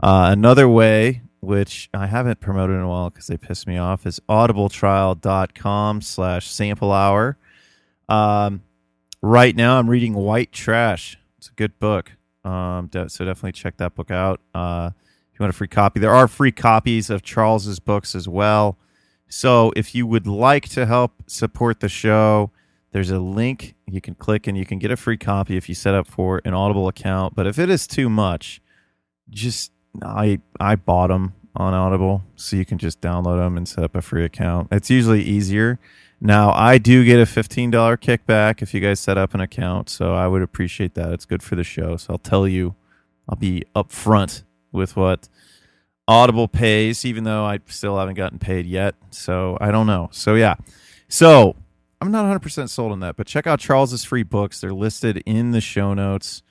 [0.00, 4.06] Uh, another way, which I haven't promoted in a while because they pissed me off,
[4.06, 7.36] is audibletrial.com slash sample hour.
[8.08, 8.62] Um,
[9.22, 11.18] right now, I'm reading White Trash.
[11.38, 12.12] It's a good book.
[12.44, 14.40] Um, de- so definitely check that book out.
[14.54, 14.90] Uh,
[15.32, 18.78] if you want a free copy, there are free copies of Charles's books as well.
[19.28, 22.50] So if you would like to help support the show,
[22.92, 25.74] there's a link you can click and you can get a free copy if you
[25.74, 27.34] set up for an Audible account.
[27.34, 28.62] But if it is too much,
[29.30, 33.82] just I I bought them on Audible, so you can just download them and set
[33.82, 34.68] up a free account.
[34.70, 35.80] It's usually easier.
[36.20, 39.90] Now I do get a fifteen dollar kickback if you guys set up an account,
[39.90, 41.12] so I would appreciate that.
[41.12, 41.96] It's good for the show.
[41.96, 42.74] So I'll tell you,
[43.28, 44.42] I'll be upfront
[44.72, 45.28] with what
[46.06, 48.94] Audible pays, even though I still haven't gotten paid yet.
[49.10, 50.08] So I don't know.
[50.12, 50.54] So yeah,
[51.08, 51.56] so
[52.00, 54.60] I'm not 100 percent sold on that, but check out Charles's free books.
[54.60, 56.42] They're listed in the show notes,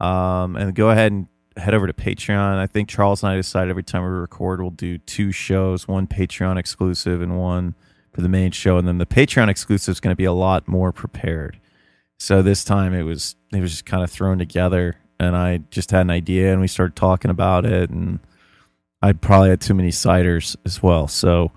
[0.00, 2.58] um, and go ahead and head over to Patreon.
[2.58, 6.06] I think Charles and I decide every time we record, we'll do two shows, one
[6.06, 7.74] Patreon exclusive and one
[8.16, 10.66] for the main show, and then the Patreon exclusive is going to be a lot
[10.66, 11.60] more prepared.
[12.18, 15.90] So this time it was it was just kind of thrown together, and I just
[15.90, 18.20] had an idea, and we started talking about it, and
[19.02, 21.08] I probably had too many ciders as well.
[21.08, 21.52] So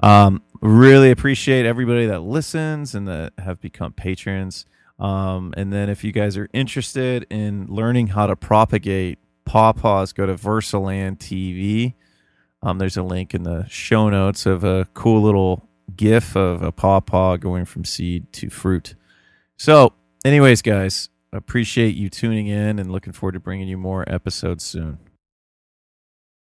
[0.00, 4.66] um, really appreciate everybody that listens and that have become patrons.
[4.98, 10.26] Um, and then if you guys are interested in learning how to propagate pawpaws, go
[10.26, 11.94] to Versaland TV.
[12.62, 15.66] Um, there's a link in the show notes of a cool little
[15.96, 18.94] gif of a pawpaw going from seed to fruit.
[19.56, 19.92] So,
[20.24, 24.98] anyways, guys, appreciate you tuning in and looking forward to bringing you more episodes soon.